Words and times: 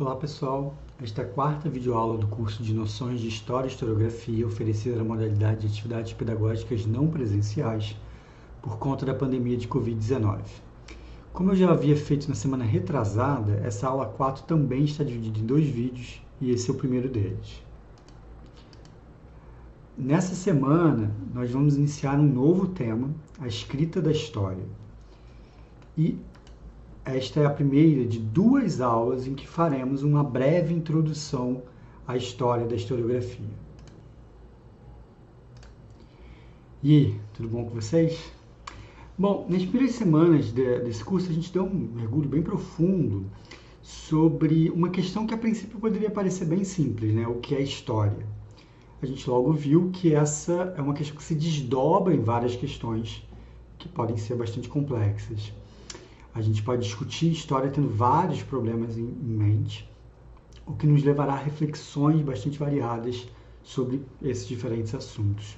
Olá 0.00 0.16
pessoal, 0.16 0.74
esta 1.02 1.20
é 1.20 1.24
a 1.26 1.28
quarta 1.28 1.68
videoaula 1.68 2.16
do 2.16 2.26
curso 2.26 2.62
de 2.62 2.72
Noções 2.72 3.20
de 3.20 3.28
História 3.28 3.68
e 3.68 3.70
Historiografia 3.70 4.46
oferecida 4.46 4.96
na 4.96 5.04
modalidade 5.04 5.60
de 5.60 5.66
atividades 5.66 6.14
pedagógicas 6.14 6.86
não 6.86 7.06
presenciais 7.08 7.94
por 8.62 8.78
conta 8.78 9.04
da 9.04 9.12
pandemia 9.12 9.58
de 9.58 9.68
Covid-19. 9.68 10.40
Como 11.34 11.50
eu 11.50 11.54
já 11.54 11.70
havia 11.70 11.94
feito 11.94 12.30
na 12.30 12.34
semana 12.34 12.64
retrasada, 12.64 13.60
essa 13.62 13.88
aula 13.88 14.06
4 14.06 14.44
também 14.44 14.84
está 14.84 15.04
dividida 15.04 15.38
em 15.38 15.44
dois 15.44 15.66
vídeos 15.66 16.22
e 16.40 16.50
esse 16.50 16.70
é 16.70 16.72
o 16.72 16.78
primeiro 16.78 17.10
deles. 17.10 17.62
Nessa 19.98 20.34
semana, 20.34 21.14
nós 21.34 21.50
vamos 21.50 21.76
iniciar 21.76 22.18
um 22.18 22.26
novo 22.26 22.68
tema, 22.68 23.10
a 23.38 23.46
escrita 23.46 24.00
da 24.00 24.12
história. 24.12 24.64
E 25.94 26.18
esta 27.04 27.40
é 27.40 27.46
a 27.46 27.50
primeira 27.50 28.04
de 28.04 28.18
duas 28.18 28.80
aulas 28.80 29.26
em 29.26 29.34
que 29.34 29.46
faremos 29.46 30.02
uma 30.02 30.22
breve 30.22 30.74
introdução 30.74 31.62
à 32.06 32.16
história 32.16 32.66
da 32.66 32.74
historiografia. 32.74 33.48
E 36.82 37.14
tudo 37.34 37.48
bom 37.48 37.64
com 37.64 37.74
vocês? 37.74 38.32
Bom, 39.18 39.46
nas 39.48 39.62
primeiras 39.62 39.94
semanas 39.94 40.52
de, 40.52 40.80
desse 40.80 41.04
curso 41.04 41.30
a 41.30 41.34
gente 41.34 41.52
deu 41.52 41.64
um 41.64 41.90
mergulho 41.94 42.28
bem 42.28 42.42
profundo 42.42 43.26
sobre 43.82 44.70
uma 44.70 44.88
questão 44.88 45.26
que 45.26 45.34
a 45.34 45.38
princípio 45.38 45.78
poderia 45.78 46.10
parecer 46.10 46.46
bem 46.46 46.64
simples, 46.64 47.12
né? 47.12 47.26
O 47.26 47.34
que 47.34 47.54
é 47.54 47.60
história? 47.60 48.26
A 49.02 49.06
gente 49.06 49.28
logo 49.28 49.52
viu 49.52 49.90
que 49.90 50.14
essa 50.14 50.74
é 50.76 50.80
uma 50.80 50.94
questão 50.94 51.16
que 51.16 51.22
se 51.22 51.34
desdobra 51.34 52.14
em 52.14 52.22
várias 52.22 52.56
questões 52.56 53.26
que 53.78 53.88
podem 53.88 54.16
ser 54.16 54.36
bastante 54.36 54.68
complexas. 54.68 55.52
A 56.32 56.40
gente 56.40 56.62
pode 56.62 56.82
discutir 56.82 57.32
história 57.32 57.70
tendo 57.70 57.88
vários 57.88 58.42
problemas 58.42 58.96
em, 58.96 59.02
mente, 59.02 59.90
o 60.64 60.72
que 60.74 60.86
nos 60.86 61.02
levará 61.02 61.32
a 61.32 61.42
reflexões 61.42 62.22
bastante 62.22 62.58
variadas 62.58 63.28
sobre 63.62 64.00
esses 64.22 64.46
diferentes 64.46 64.94
assuntos, 64.94 65.56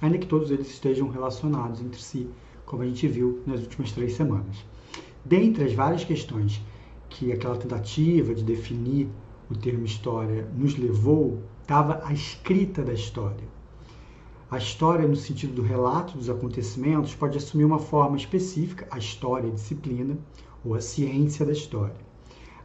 ainda 0.00 0.18
que 0.18 0.26
todos 0.26 0.50
eles 0.50 0.68
estejam 0.68 1.08
relacionados 1.08 1.80
entre 1.80 2.00
si, 2.00 2.28
como 2.64 2.82
a 2.82 2.86
gente 2.86 3.08
viu 3.08 3.42
nas 3.46 3.60
últimas 3.60 3.90
três 3.90 4.12
semanas. 4.14 4.64
Dentre 5.24 5.64
as 5.64 5.72
várias 5.72 6.04
questões 6.04 6.62
que 7.08 7.32
aquela 7.32 7.56
tentativa 7.56 8.34
de 8.34 8.44
definir 8.44 9.08
o 9.50 9.56
termo 9.56 9.84
história 9.84 10.48
nos 10.56 10.78
levou, 10.78 11.42
estava 11.62 12.00
a 12.04 12.12
escrita 12.12 12.82
da 12.82 12.92
história. 12.92 13.61
A 14.52 14.58
história, 14.58 15.08
no 15.08 15.16
sentido 15.16 15.54
do 15.54 15.62
relato 15.62 16.18
dos 16.18 16.28
acontecimentos, 16.28 17.14
pode 17.14 17.38
assumir 17.38 17.64
uma 17.64 17.78
forma 17.78 18.18
específica, 18.18 18.86
a 18.90 18.98
história, 18.98 19.48
a 19.48 19.54
disciplina, 19.54 20.18
ou 20.62 20.74
a 20.74 20.80
ciência 20.82 21.46
da 21.46 21.52
história. 21.52 21.96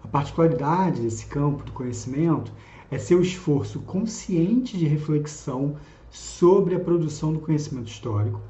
A 0.04 0.08
particularidade 0.10 1.00
desse 1.00 1.28
campo 1.28 1.64
do 1.64 1.72
conhecimento 1.72 2.52
é 2.92 2.98
seu 2.98 3.22
esforço 3.22 3.80
consciente 3.80 4.78
de 4.78 4.86
reflexão 4.86 5.78
sobre 6.10 6.76
a 6.76 6.80
produção 6.82 7.32
do 7.32 7.40
conhecimento 7.40 7.88
histórico 7.88 8.42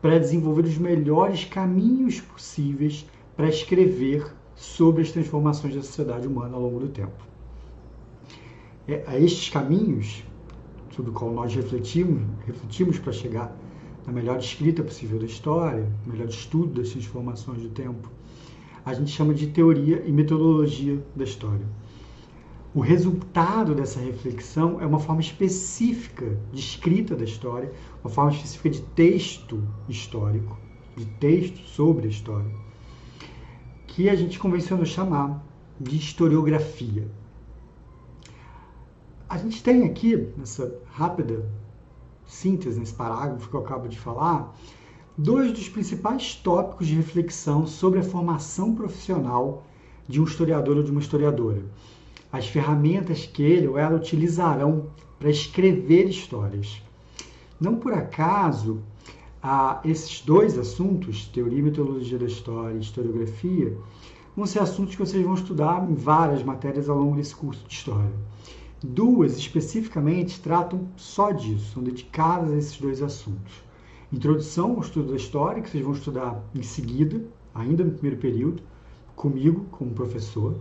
para 0.00 0.18
desenvolver 0.18 0.64
os 0.64 0.78
melhores 0.78 1.44
caminhos 1.44 2.22
possíveis 2.22 3.04
para 3.36 3.50
escrever 3.50 4.26
sobre 4.54 5.02
as 5.02 5.10
transformações 5.12 5.74
da 5.74 5.82
sociedade 5.82 6.26
humana 6.26 6.54
ao 6.54 6.62
longo 6.62 6.80
do 6.80 6.88
tempo. 6.88 7.26
É, 8.88 9.04
a 9.06 9.18
estes 9.18 9.50
caminhos 9.50 10.24
sobre 10.96 11.10
o 11.10 11.14
qual 11.14 11.30
nós 11.30 11.54
refletimos, 11.54 12.22
refletimos 12.46 12.98
para 12.98 13.12
chegar 13.12 13.54
na 14.06 14.12
melhor 14.12 14.38
escrita 14.38 14.82
possível 14.82 15.18
da 15.18 15.26
história, 15.26 15.86
melhor 16.06 16.28
estudo 16.28 16.80
das 16.80 16.90
transformações 16.90 17.60
do 17.60 17.68
tempo, 17.68 18.10
a 18.82 18.94
gente 18.94 19.10
chama 19.10 19.34
de 19.34 19.48
teoria 19.48 20.02
e 20.06 20.12
metodologia 20.12 21.04
da 21.14 21.24
história. 21.24 21.66
O 22.72 22.80
resultado 22.80 23.74
dessa 23.74 24.00
reflexão 24.00 24.80
é 24.80 24.86
uma 24.86 24.98
forma 24.98 25.20
específica 25.20 26.38
de 26.52 26.60
escrita 26.60 27.14
da 27.14 27.24
história, 27.24 27.72
uma 28.02 28.10
forma 28.10 28.30
específica 28.30 28.70
de 28.70 28.82
texto 28.82 29.62
histórico, 29.88 30.56
de 30.96 31.04
texto 31.04 31.58
sobre 31.66 32.06
a 32.06 32.10
história, 32.10 32.50
que 33.86 34.08
a 34.08 34.14
gente 34.14 34.38
convencionou 34.38 34.86
chamar 34.86 35.44
de 35.78 35.96
historiografia. 35.96 37.06
A 39.36 39.38
gente 39.38 39.62
tem 39.62 39.84
aqui, 39.84 40.16
nessa 40.34 40.80
rápida 40.92 41.44
síntese, 42.26 42.80
nesse 42.80 42.94
parágrafo 42.94 43.50
que 43.50 43.54
eu 43.54 43.60
acabo 43.60 43.86
de 43.86 43.98
falar, 43.98 44.56
dois 45.14 45.52
dos 45.52 45.68
principais 45.68 46.36
tópicos 46.36 46.86
de 46.86 46.94
reflexão 46.94 47.66
sobre 47.66 47.98
a 47.98 48.02
formação 48.02 48.74
profissional 48.74 49.62
de 50.08 50.22
um 50.22 50.24
historiador 50.24 50.78
ou 50.78 50.82
de 50.82 50.90
uma 50.90 51.02
historiadora. 51.02 51.62
As 52.32 52.48
ferramentas 52.48 53.26
que 53.26 53.42
ele 53.42 53.68
ou 53.68 53.76
ela 53.76 53.96
utilizarão 53.96 54.86
para 55.18 55.28
escrever 55.28 56.08
histórias. 56.08 56.80
Não 57.60 57.76
por 57.76 57.92
acaso, 57.92 58.80
esses 59.84 60.22
dois 60.22 60.56
assuntos, 60.56 61.28
teoria 61.28 61.58
e 61.58 61.62
metodologia 61.62 62.18
da 62.18 62.24
história 62.24 62.74
e 62.74 62.80
historiografia, 62.80 63.76
vão 64.34 64.46
ser 64.46 64.60
assuntos 64.60 64.94
que 64.94 65.00
vocês 65.00 65.22
vão 65.22 65.34
estudar 65.34 65.86
em 65.90 65.94
várias 65.94 66.42
matérias 66.42 66.88
ao 66.88 66.96
longo 66.96 67.16
desse 67.16 67.36
curso 67.36 67.62
de 67.68 67.74
história. 67.74 68.14
Duas, 68.88 69.36
especificamente, 69.36 70.40
tratam 70.40 70.88
só 70.96 71.32
disso, 71.32 71.72
são 71.72 71.82
dedicadas 71.82 72.52
a 72.52 72.56
esses 72.56 72.78
dois 72.78 73.02
assuntos. 73.02 73.52
Introdução 74.12 74.74
ao 74.74 74.80
estudo 74.80 75.10
da 75.10 75.16
história, 75.16 75.60
que 75.60 75.68
vocês 75.68 75.82
vão 75.82 75.92
estudar 75.92 76.40
em 76.54 76.62
seguida, 76.62 77.20
ainda 77.52 77.82
no 77.82 77.90
primeiro 77.90 78.16
período, 78.16 78.62
comigo, 79.16 79.66
como 79.72 79.90
professor. 79.90 80.54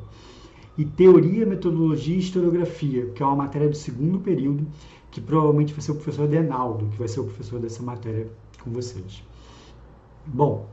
E 0.76 0.84
Teoria, 0.84 1.46
Metodologia 1.46 2.16
e 2.16 2.20
Historiografia, 2.20 3.06
que 3.12 3.22
é 3.22 3.26
uma 3.26 3.36
matéria 3.36 3.70
do 3.70 3.78
segundo 3.78 4.20
período, 4.20 4.66
que 5.12 5.22
provavelmente 5.22 5.74
vai 5.74 5.82
ser 5.82 5.92
o 5.92 5.96
professor 5.96 6.28
Denaldo, 6.28 6.88
que 6.88 6.98
vai 6.98 7.08
ser 7.08 7.20
o 7.20 7.26
professor 7.26 7.60
dessa 7.60 7.84
matéria 7.84 8.28
com 8.64 8.72
vocês. 8.72 9.24
Bom, 10.26 10.68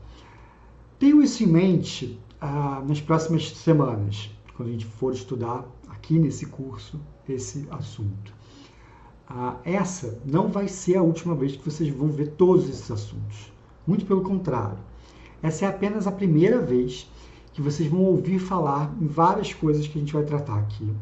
tenho 0.97 1.21
isso 1.21 1.43
em 1.43 1.47
mente 1.47 2.19
ah, 2.41 2.83
nas 2.85 2.99
próximas 2.99 3.51
semanas, 3.51 4.31
quando 4.55 4.69
a 4.69 4.71
gente 4.71 4.85
for 4.85 5.13
estudar 5.13 5.65
aqui 6.03 6.19
nesse 6.19 6.45
curso 6.47 6.99
esse 7.27 7.65
assunto. 7.71 8.35
Ah, 9.25 9.55
essa 9.63 10.19
não 10.25 10.49
vai 10.49 10.67
ser 10.67 10.97
a 10.97 11.01
última 11.01 11.33
vez 11.33 11.55
que 11.55 11.63
vocês 11.63 11.89
vão 11.89 12.09
ver 12.09 12.31
todos 12.31 12.67
esses 12.67 12.91
assuntos. 12.91 13.53
Muito 13.87 14.05
pelo 14.05 14.21
contrário. 14.21 14.77
Essa 15.41 15.65
é 15.65 15.67
apenas 15.69 16.05
a 16.05 16.11
primeira 16.11 16.59
vez 16.59 17.09
que 17.53 17.61
vocês 17.61 17.89
vão 17.89 18.01
ouvir 18.01 18.37
falar 18.37 18.93
em 18.99 19.07
várias 19.07 19.53
coisas 19.53 19.87
que 19.87 19.97
a 19.97 20.01
gente 20.01 20.13
vai 20.13 20.23
tratar 20.23 20.59
aqui. 20.59 20.93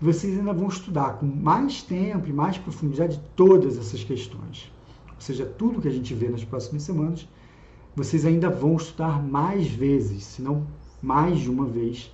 E 0.00 0.04
vocês 0.04 0.38
ainda 0.38 0.54
vão 0.54 0.68
estudar 0.68 1.18
com 1.18 1.26
mais 1.26 1.82
tempo 1.82 2.26
e 2.26 2.32
mais 2.32 2.56
profundidade 2.56 3.20
todas 3.36 3.76
essas 3.76 4.02
questões. 4.02 4.72
Ou 5.14 5.20
seja, 5.20 5.44
tudo 5.44 5.82
que 5.82 5.88
a 5.88 5.92
gente 5.92 6.14
vê 6.14 6.28
nas 6.28 6.44
próximas 6.44 6.82
semanas, 6.82 7.28
vocês 7.94 8.24
ainda 8.24 8.48
vão 8.48 8.76
estudar 8.76 9.22
mais 9.22 9.68
vezes, 9.68 10.24
se 10.24 10.40
não 10.42 10.66
mais 11.02 11.38
de 11.38 11.50
uma 11.50 11.66
vez, 11.66 12.10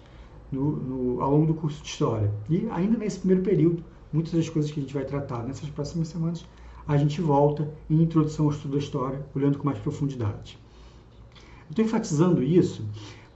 no, 0.50 0.72
no, 0.76 1.20
ao 1.22 1.30
longo 1.30 1.46
do 1.46 1.54
curso 1.54 1.82
de 1.82 1.88
História. 1.88 2.32
E 2.48 2.68
ainda 2.70 2.96
nesse 2.96 3.18
primeiro 3.18 3.42
período, 3.42 3.84
muitas 4.12 4.32
das 4.32 4.48
coisas 4.48 4.70
que 4.70 4.80
a 4.80 4.82
gente 4.82 4.94
vai 4.94 5.04
tratar 5.04 5.42
nessas 5.42 5.68
próximas 5.68 6.08
semanas, 6.08 6.44
a 6.86 6.96
gente 6.96 7.20
volta 7.20 7.68
em 7.90 8.02
Introdução 8.02 8.46
ao 8.46 8.52
Estudo 8.52 8.72
da 8.72 8.78
História, 8.78 9.26
olhando 9.34 9.58
com 9.58 9.64
mais 9.64 9.78
profundidade. 9.78 10.58
Estou 11.68 11.84
enfatizando 11.84 12.42
isso 12.42 12.84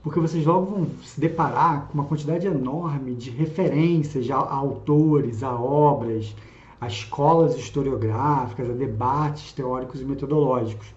porque 0.03 0.19
vocês 0.19 0.45
logo 0.45 0.65
vão 0.65 0.87
se 1.03 1.19
deparar 1.19 1.87
com 1.87 1.93
uma 1.93 2.05
quantidade 2.05 2.47
enorme 2.47 3.13
de 3.13 3.29
referências 3.29 4.29
a, 4.31 4.37
a 4.37 4.55
autores, 4.55 5.43
a 5.43 5.53
obras, 5.53 6.35
a 6.79 6.87
escolas 6.87 7.55
historiográficas, 7.55 8.69
a 8.69 8.73
debates 8.73 9.53
teóricos 9.53 10.01
e 10.01 10.05
metodológicos. 10.05 10.87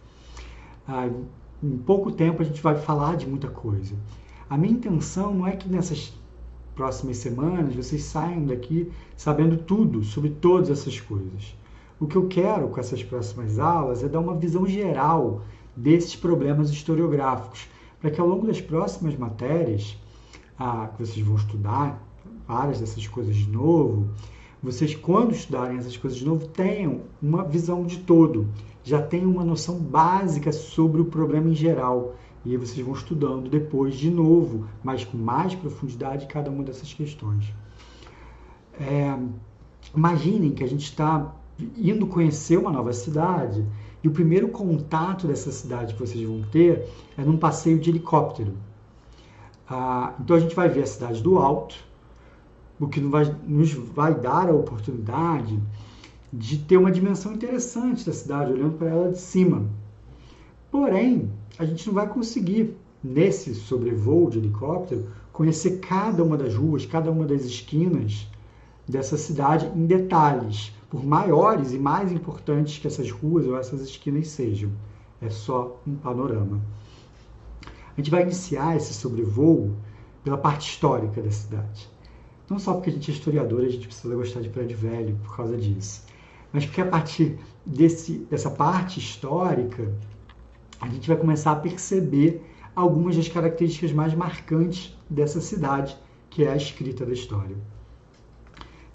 Ah, 0.89 1.09
em 1.63 1.79
pouco 1.79 2.11
tempo 2.13 2.41
a 2.41 2.45
gente 2.45 2.63
vai 2.63 2.77
falar 2.77 3.17
de 3.17 3.27
muita 3.27 3.49
coisa. 3.49 3.95
A 4.49 4.59
minha 4.59 4.75
intenção 4.75 5.35
não 5.35 5.47
é 5.47 5.57
que 5.57 5.69
nessas 5.69 6.13
próximas 6.75 7.17
semanas 7.19 7.75
vocês 7.75 8.03
saiam 8.03 8.45
daqui 8.45 8.91
sabendo 9.17 9.57
tudo 9.57 10.03
sobre 10.03 10.31
todas 10.31 10.71
essas 10.71 11.01
coisas. 11.01 11.57
O 11.99 12.07
que 12.07 12.17
eu 12.17 12.27
quero 12.27 12.69
com 12.69 12.81
essas 12.81 13.03
próximas 13.03 13.59
aulas 13.59 14.03
é 14.03 14.09
dar 14.09 14.21
uma 14.21 14.35
visão 14.35 14.67
geral 14.67 15.43
desses 15.77 16.15
problemas 16.15 16.71
historiográficos, 16.71 17.69
para 18.01 18.11
que 18.11 18.21
ao 18.21 18.27
longo 18.27 18.47
das 18.47 18.61
próximas 18.61 19.17
matérias 19.17 19.97
ah, 20.59 20.89
que 20.89 21.05
vocês 21.05 21.25
vão 21.25 21.37
estudar, 21.37 22.03
várias 22.47 22.81
dessas 22.81 23.07
coisas 23.07 23.35
de 23.35 23.49
novo, 23.49 24.09
vocês, 24.63 24.95
quando 24.95 25.33
estudarem 25.33 25.77
essas 25.77 25.97
coisas 25.97 26.19
de 26.19 26.25
novo, 26.25 26.49
tenham 26.49 27.03
uma 27.21 27.45
visão 27.45 27.85
de 27.85 27.99
todo, 27.99 28.49
já 28.83 29.01
tenham 29.01 29.31
uma 29.31 29.45
noção 29.45 29.77
básica 29.79 30.53
sobre 30.53 31.01
o 31.01 31.07
problema 31.07 31.51
em 31.51 31.55
geral 31.55 32.15
e 32.45 32.51
aí 32.51 32.57
vocês 32.57 32.85
vão 32.85 32.95
estudando 32.95 33.49
depois 33.49 33.95
de 33.95 34.11
novo, 34.11 34.67
mas 34.83 35.05
com 35.05 35.17
mais 35.17 35.55
profundidade, 35.55 36.27
cada 36.27 36.51
uma 36.51 36.63
dessas 36.63 36.93
questões. 36.93 37.53
É, 38.79 39.17
imaginem 39.97 40.53
que 40.53 40.63
a 40.63 40.69
gente 40.69 40.85
está 40.85 41.35
indo 41.77 42.07
conhecer 42.07 42.59
uma 42.59 42.71
nova 42.71 42.93
cidade 42.93 43.65
e 44.03 44.09
o 44.09 44.11
primeiro 44.11 44.49
contato 44.49 45.27
dessa 45.27 45.51
cidade 45.51 45.95
que 45.95 46.01
vocês 46.01 46.23
vão 46.27 46.43
ter 46.43 46.87
é 47.17 47.23
num 47.23 47.39
passeio 47.39 47.79
de 47.79 47.91
helicóptero. 47.91 48.53
Ah, 49.69 50.15
então 50.21 50.37
a 50.37 50.41
gente 50.41 50.55
vai 50.55 50.69
ver 50.69 50.83
a 50.83 50.87
cidade 50.87 51.23
do 51.23 51.39
alto, 51.39 51.77
o 52.79 52.87
que 52.87 53.01
nos 53.01 53.73
vai 53.73 54.15
dar 54.15 54.51
a 54.51 54.53
oportunidade 54.53 55.59
de 56.31 56.59
ter 56.59 56.77
uma 56.77 56.91
dimensão 56.91 57.33
interessante 57.33 58.05
da 58.05 58.13
cidade, 58.13 58.53
olhando 58.53 58.77
para 58.77 58.89
ela 58.89 59.11
de 59.11 59.19
cima. 59.19 59.65
Porém, 60.75 61.31
a 61.57 61.65
gente 61.65 61.87
não 61.87 61.95
vai 61.95 62.09
conseguir, 62.09 62.77
nesse 63.01 63.55
sobrevoo 63.55 64.29
de 64.29 64.39
helicóptero, 64.39 65.07
conhecer 65.33 65.79
cada 65.79 66.21
uma 66.25 66.37
das 66.37 66.53
ruas, 66.53 66.85
cada 66.85 67.13
uma 67.13 67.25
das 67.25 67.45
esquinas 67.45 68.27
dessa 68.85 69.17
cidade 69.17 69.67
em 69.67 69.87
detalhes, 69.87 70.73
por 70.91 71.07
maiores 71.07 71.73
e 71.73 71.79
mais 71.79 72.11
importantes 72.11 72.81
que 72.81 72.89
essas 72.89 73.09
ruas 73.09 73.47
ou 73.47 73.57
essas 73.57 73.83
esquinas 73.83 74.27
sejam. 74.27 74.73
É 75.23 75.31
só 75.31 75.81
um 75.87 75.95
panorama. 75.95 76.61
A 77.65 78.01
gente 78.01 78.11
vai 78.11 78.23
iniciar 78.23 78.77
esse 78.77 78.95
sobrevoo 78.95 79.77
pela 80.25 80.37
parte 80.37 80.69
histórica 80.69 81.23
da 81.23 81.31
cidade. 81.31 81.89
Não 82.51 82.59
só 82.59 82.73
porque 82.75 82.91
a 82.91 82.93
gente 82.93 83.13
é 83.13 83.15
historiador, 83.15 83.61
a 83.61 83.69
gente 83.69 83.87
precisa 83.87 84.13
gostar 84.17 84.41
de 84.41 84.49
prédio 84.49 84.77
velho 84.77 85.17
por 85.23 85.37
causa 85.37 85.57
disso, 85.57 86.05
mas 86.53 86.67
porque 86.67 86.81
a 86.81 86.87
partir 86.87 87.39
desse, 87.65 88.27
dessa 88.29 88.51
parte 88.51 88.99
histórica, 88.99 89.95
a 90.81 90.89
gente 90.89 91.09
vai 91.09 91.17
começar 91.17 91.53
a 91.53 91.57
perceber 91.57 92.43
algumas 92.75 93.17
das 93.17 93.29
características 93.29 93.93
mais 93.93 94.15
marcantes 94.15 94.97
dessa 95.09 95.41
cidade, 95.41 95.97
que 96.29 96.45
é 96.45 96.53
a 96.53 96.57
escrita 96.57 97.07
da 97.07 97.13
história. 97.13 97.57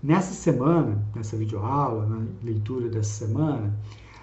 Nessa 0.02 0.34
semana, 0.34 1.06
nessa 1.16 1.36
videoaula, 1.36 2.06
na 2.06 2.26
leitura 2.44 2.90
dessa 2.90 3.26
semana, 3.26 3.78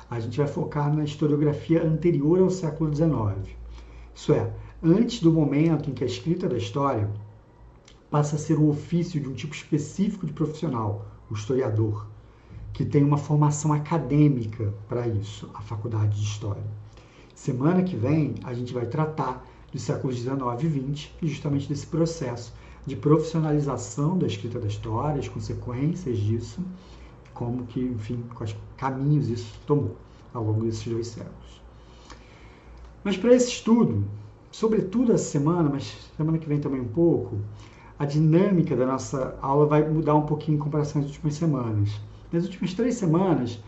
a 0.08 0.20
gente 0.20 0.38
vai 0.38 0.46
focar 0.46 0.94
na 0.94 1.04
historiografia 1.04 1.84
anterior 1.84 2.40
ao 2.40 2.50
século 2.50 2.94
XIX. 2.94 3.56
Isso 4.14 4.32
é, 4.32 4.52
antes 4.82 5.20
do 5.20 5.32
momento 5.32 5.90
em 5.90 5.94
que 5.94 6.04
a 6.04 6.06
escrita 6.06 6.48
da 6.48 6.56
história 6.56 7.10
passa 8.10 8.36
a 8.36 8.38
ser 8.38 8.58
o 8.58 8.68
ofício 8.68 9.20
de 9.20 9.28
um 9.28 9.34
tipo 9.34 9.54
específico 9.54 10.26
de 10.26 10.32
profissional, 10.32 11.06
o 11.30 11.34
historiador, 11.34 12.06
que 12.72 12.84
tem 12.84 13.02
uma 13.02 13.18
formação 13.18 13.72
acadêmica 13.72 14.72
para 14.88 15.08
isso, 15.08 15.50
a 15.54 15.60
faculdade 15.60 16.18
de 16.18 16.24
História. 16.24 16.62
Semana 17.36 17.82
que 17.82 17.94
vem 17.94 18.34
a 18.44 18.54
gente 18.54 18.72
vai 18.72 18.86
tratar 18.86 19.46
dos 19.70 19.82
séculos 19.82 20.16
19 20.16 20.66
e 20.66 20.70
20 20.70 21.16
e 21.20 21.28
justamente 21.28 21.68
desse 21.68 21.86
processo 21.86 22.54
de 22.86 22.96
profissionalização 22.96 24.16
da 24.16 24.26
escrita 24.26 24.58
da 24.58 24.66
história, 24.66 25.20
as 25.20 25.28
consequências 25.28 26.16
disso, 26.16 26.62
como 27.34 27.66
que, 27.66 27.78
enfim, 27.78 28.24
quais 28.34 28.56
caminhos 28.78 29.28
isso 29.28 29.60
tomou 29.66 29.94
ao 30.32 30.44
longo 30.44 30.64
desses 30.64 30.88
dois 30.88 31.08
séculos. 31.08 31.60
Mas 33.04 33.18
para 33.18 33.34
esse 33.34 33.50
estudo, 33.50 34.02
sobretudo 34.50 35.12
essa 35.12 35.30
semana, 35.30 35.68
mas 35.68 35.94
semana 36.16 36.38
que 36.38 36.48
vem 36.48 36.58
também 36.58 36.80
um 36.80 36.88
pouco, 36.88 37.38
a 37.98 38.06
dinâmica 38.06 38.74
da 38.74 38.86
nossa 38.86 39.38
aula 39.42 39.66
vai 39.66 39.86
mudar 39.86 40.14
um 40.14 40.24
pouquinho 40.24 40.56
em 40.56 40.60
comparação 40.60 41.02
às 41.02 41.08
últimas 41.08 41.34
semanas. 41.34 42.00
Nas 42.32 42.44
últimas 42.44 42.72
três 42.72 42.94
semanas, 42.94 43.60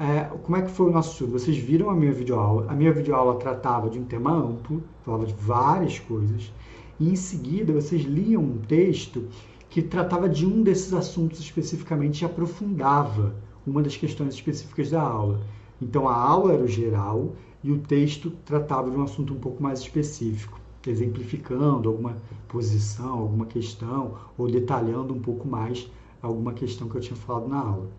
é, 0.00 0.24
como 0.42 0.56
é 0.56 0.62
que 0.62 0.70
foi 0.70 0.88
o 0.88 0.90
nosso 0.90 1.12
estudo? 1.12 1.32
Vocês 1.32 1.58
viram 1.58 1.90
a 1.90 1.94
minha 1.94 2.12
videoaula. 2.12 2.64
A 2.70 2.74
minha 2.74 2.90
videoaula 2.90 3.38
tratava 3.38 3.90
de 3.90 3.98
um 3.98 4.04
tema 4.04 4.32
amplo, 4.32 4.82
falava 5.04 5.26
de 5.26 5.34
várias 5.34 5.98
coisas, 5.98 6.50
e 6.98 7.10
em 7.10 7.16
seguida 7.16 7.70
vocês 7.70 8.02
liam 8.02 8.42
um 8.42 8.56
texto 8.58 9.28
que 9.68 9.82
tratava 9.82 10.26
de 10.26 10.46
um 10.46 10.62
desses 10.62 10.94
assuntos 10.94 11.38
especificamente 11.38 12.22
e 12.22 12.24
aprofundava 12.24 13.36
uma 13.66 13.82
das 13.82 13.94
questões 13.94 14.32
específicas 14.32 14.90
da 14.90 15.02
aula. 15.02 15.42
Então 15.82 16.08
a 16.08 16.14
aula 16.14 16.54
era 16.54 16.62
o 16.62 16.68
geral 16.68 17.34
e 17.62 17.70
o 17.70 17.78
texto 17.78 18.30
tratava 18.46 18.90
de 18.90 18.96
um 18.96 19.02
assunto 19.02 19.34
um 19.34 19.38
pouco 19.38 19.62
mais 19.62 19.80
específico 19.80 20.58
exemplificando 20.86 21.90
alguma 21.90 22.16
posição, 22.48 23.18
alguma 23.18 23.44
questão, 23.44 24.14
ou 24.38 24.50
detalhando 24.50 25.12
um 25.12 25.20
pouco 25.20 25.46
mais 25.46 25.90
alguma 26.22 26.54
questão 26.54 26.88
que 26.88 26.94
eu 26.94 27.02
tinha 27.02 27.16
falado 27.16 27.48
na 27.48 27.58
aula. 27.58 27.90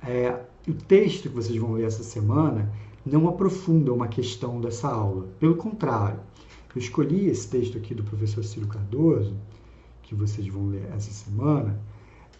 É, 0.00 0.40
o 0.70 0.74
texto 0.74 1.28
que 1.28 1.34
vocês 1.34 1.56
vão 1.58 1.72
ler 1.72 1.86
essa 1.86 2.02
semana 2.02 2.72
não 3.04 3.28
aprofunda 3.28 3.92
uma 3.92 4.08
questão 4.08 4.60
dessa 4.60 4.88
aula. 4.88 5.26
Pelo 5.40 5.56
contrário, 5.56 6.20
eu 6.74 6.78
escolhi 6.80 7.26
esse 7.26 7.48
texto 7.48 7.78
aqui 7.78 7.94
do 7.94 8.04
professor 8.04 8.44
Ciro 8.44 8.66
Cardoso, 8.66 9.34
que 10.02 10.14
vocês 10.14 10.46
vão 10.46 10.68
ler 10.68 10.88
essa 10.94 11.10
semana, 11.10 11.78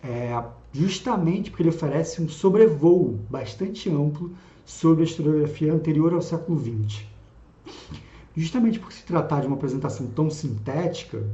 é, 0.03 0.43
justamente 0.73 1.51
porque 1.51 1.63
ele 1.63 1.71
oferece 1.71 2.23
um 2.23 2.29
sobrevoo 2.29 3.19
bastante 3.29 3.91
amplo 3.91 4.33
sobre 4.65 5.03
a 5.03 5.07
historiografia 5.07 5.73
anterior 5.73 6.13
ao 6.13 6.23
século 6.23 6.61
XX. 6.61 7.05
Justamente 8.37 8.79
por 8.79 8.93
se 8.93 9.05
tratar 9.05 9.41
de 9.41 9.47
uma 9.47 9.57
apresentação 9.57 10.07
tão 10.07 10.31
sintética, 10.31 11.25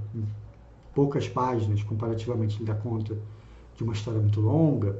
poucas 0.94 1.28
páginas, 1.28 1.82
comparativamente 1.82 2.56
ele 2.56 2.64
dá 2.64 2.74
conta 2.74 3.18
de 3.76 3.82
uma 3.82 3.92
história 3.92 4.20
muito 4.20 4.40
longa, 4.40 4.98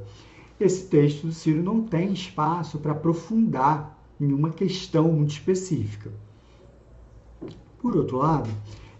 esse 0.59 0.87
texto 0.87 1.27
do 1.27 1.33
Ciro 1.33 1.61
não 1.61 1.83
tem 1.83 2.13
espaço 2.13 2.77
para 2.79 2.93
aprofundar 2.93 3.99
em 4.19 4.31
uma 4.31 4.49
questão 4.49 5.11
muito 5.11 5.31
específica. 5.31 6.11
Por 7.81 7.95
outro 7.97 8.17
lado, 8.17 8.49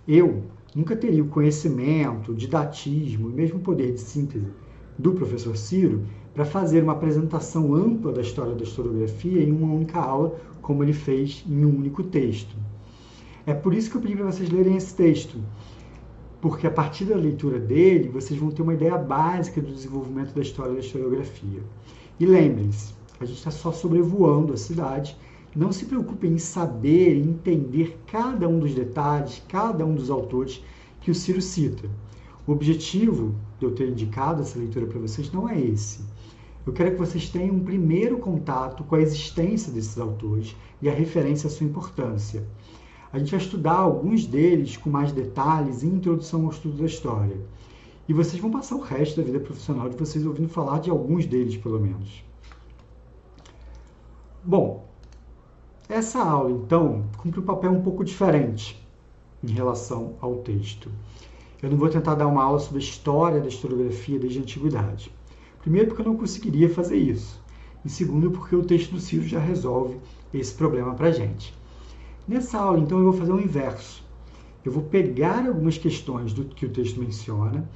eu 0.08 0.44
nunca 0.76 0.96
teria 0.96 1.24
o 1.24 1.30
conhecimento, 1.30 2.32
o 2.32 2.36
didatismo 2.36 3.30
e 3.30 3.34
mesmo 3.34 3.60
o 3.60 3.62
poder 3.62 3.94
de 3.94 4.02
síntese 4.02 4.48
do 4.98 5.14
professor 5.14 5.56
Ciro 5.56 6.06
para 6.34 6.44
fazer 6.44 6.84
uma 6.84 6.94
apresentação 6.94 7.74
ampla 7.74 8.12
da 8.12 8.22
história 8.22 8.54
da 8.54 8.64
historiografia 8.64 9.42
em 9.42 9.52
uma 9.52 9.74
única 9.74 10.00
aula, 10.00 10.38
como 10.62 10.84
ele 10.84 10.94
fez 10.94 11.46
em 11.48 11.64
um 11.64 11.78
único 11.78 12.04
texto. 12.04 12.56
É 13.46 13.54
por 13.54 13.74
isso 13.74 13.90
que 13.90 13.96
eu 13.96 14.02
pedi 14.02 14.16
para 14.16 14.26
vocês 14.26 14.50
lerem 14.50 14.76
esse 14.76 14.94
texto, 14.94 15.40
porque 16.46 16.68
a 16.68 16.72
partir 16.72 17.06
da 17.06 17.16
leitura 17.16 17.58
dele, 17.58 18.08
vocês 18.08 18.40
vão 18.40 18.52
ter 18.52 18.62
uma 18.62 18.76
ideia 18.76 18.96
básica 19.00 19.60
do 19.60 19.74
desenvolvimento 19.74 20.32
da 20.32 20.44
história 20.44 20.74
da 20.74 20.80
historiografia. 20.80 21.64
E 22.20 22.26
lembrem-se, 22.28 22.94
a 23.20 23.26
gente 23.26 23.40
está 23.40 23.50
só 23.50 23.72
sobrevoando 23.72 24.54
a 24.54 24.58
cidade. 24.58 25.18
Não 25.56 25.72
se 25.72 25.86
preocupem 25.86 26.34
em 26.34 26.38
saber 26.38 27.16
e 27.16 27.28
entender 27.28 27.98
cada 28.06 28.48
um 28.48 28.60
dos 28.60 28.76
detalhes, 28.76 29.42
cada 29.48 29.84
um 29.84 29.96
dos 29.96 30.12
autores 30.12 30.64
que 31.02 31.10
o 31.10 31.16
Ciro 31.16 31.42
cita. 31.42 31.90
O 32.46 32.52
objetivo 32.52 33.34
de 33.58 33.66
eu 33.66 33.72
ter 33.72 33.90
indicado 33.90 34.44
essa 34.44 34.60
leitura 34.60 34.86
para 34.86 35.00
vocês 35.00 35.32
não 35.32 35.50
é 35.50 35.60
esse. 35.60 36.02
Eu 36.64 36.74
quero 36.74 36.92
que 36.92 37.00
vocês 37.00 37.28
tenham 37.28 37.56
um 37.56 37.64
primeiro 37.64 38.20
contato 38.20 38.84
com 38.84 38.94
a 38.94 39.02
existência 39.02 39.74
desses 39.74 39.98
autores 39.98 40.56
e 40.80 40.88
a 40.88 40.94
referência 40.94 41.48
à 41.48 41.50
sua 41.50 41.66
importância. 41.66 42.46
A 43.16 43.18
gente 43.18 43.32
vai 43.32 43.40
estudar 43.40 43.76
alguns 43.76 44.26
deles 44.26 44.76
com 44.76 44.90
mais 44.90 45.14
detalhes 45.14 45.84
em 45.84 45.88
introdução 45.88 46.44
ao 46.44 46.52
estudo 46.52 46.80
da 46.80 46.86
história. 46.86 47.38
E 48.10 48.14
vocês 48.14 48.42
vão 48.42 48.52
passar 48.52 48.76
o 48.76 48.82
resto 48.82 49.16
da 49.16 49.24
vida 49.24 49.40
profissional 49.40 49.88
de 49.88 49.96
vocês 49.96 50.26
ouvindo 50.26 50.50
falar 50.50 50.82
de 50.82 50.90
alguns 50.90 51.26
deles, 51.26 51.56
pelo 51.56 51.80
menos. 51.80 52.26
Bom, 54.44 54.90
essa 55.88 56.22
aula, 56.22 56.52
então, 56.52 57.06
cumpre 57.18 57.40
um 57.40 57.44
papel 57.44 57.72
um 57.72 57.82
pouco 57.82 58.04
diferente 58.04 58.86
em 59.42 59.52
relação 59.54 60.16
ao 60.20 60.36
texto. 60.40 60.92
Eu 61.64 61.70
não 61.70 61.78
vou 61.78 61.88
tentar 61.88 62.16
dar 62.16 62.28
uma 62.28 62.44
aula 62.44 62.60
sobre 62.60 62.80
a 62.80 62.86
história 62.86 63.40
da 63.40 63.48
historiografia 63.48 64.20
desde 64.20 64.40
a 64.40 64.42
antiguidade. 64.42 65.10
Primeiro, 65.62 65.88
porque 65.88 66.02
eu 66.02 66.12
não 66.12 66.18
conseguiria 66.18 66.70
fazer 66.70 66.98
isso. 66.98 67.42
E 67.86 67.90
segundo, 67.90 68.30
porque 68.30 68.58
o 68.58 68.66
texto 68.66 68.92
do 68.92 69.00
Ciro 69.00 69.24
já 69.24 69.40
resolve 69.40 69.98
esse 70.34 70.54
problema 70.54 70.94
para 70.96 71.12
gente. 71.12 71.54
Nessa 72.28 72.58
aula, 72.58 72.80
então, 72.80 72.98
eu 72.98 73.04
vou 73.04 73.14
fazer 73.14 73.32
o 73.32 73.40
inverso. 73.40 74.04
Eu 74.64 74.72
vou 74.72 74.82
pegar 74.82 75.46
algumas 75.46 75.78
questões 75.78 76.34
do 76.34 76.44
que 76.44 76.66
o 76.66 76.70
texto 76.70 77.00
menciona 77.00 77.70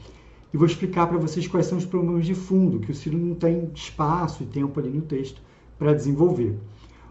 e 0.52 0.58
vou 0.58 0.66
explicar 0.66 1.06
para 1.06 1.20
vocês 1.20 1.48
quais 1.48 1.68
são 1.68 1.78
os 1.78 1.86
problemas 1.86 2.26
de 2.26 2.34
fundo 2.34 2.80
que 2.80 2.92
o 2.92 2.96
Ciro 2.96 3.16
não 3.16 3.36
tem 3.36 3.70
espaço 3.76 4.42
e 4.42 4.48
tempo 4.48 4.80
ali 4.80 4.90
no 4.90 5.04
texto 5.04 5.40
para 5.78 5.94
desenvolver. 5.94 6.58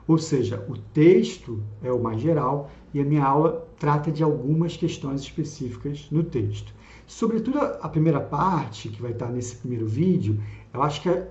Ou 0.08 0.18
seja, 0.18 0.66
o 0.68 0.76
texto 0.76 1.62
é 1.80 1.92
o 1.92 2.02
mais 2.02 2.20
geral 2.20 2.70
e 2.92 3.00
a 3.00 3.04
minha 3.04 3.22
aula 3.22 3.68
trata 3.78 4.10
de 4.10 4.24
algumas 4.24 4.76
questões 4.76 5.20
específicas 5.20 6.08
no 6.10 6.24
texto. 6.24 6.74
Sobretudo 7.06 7.60
a 7.60 7.88
primeira 7.88 8.20
parte, 8.20 8.88
que 8.88 9.00
vai 9.00 9.12
estar 9.12 9.28
nesse 9.28 9.54
primeiro 9.56 9.86
vídeo, 9.86 10.40
eu 10.74 10.82
acho 10.82 11.00
que 11.02 11.08
é 11.08 11.30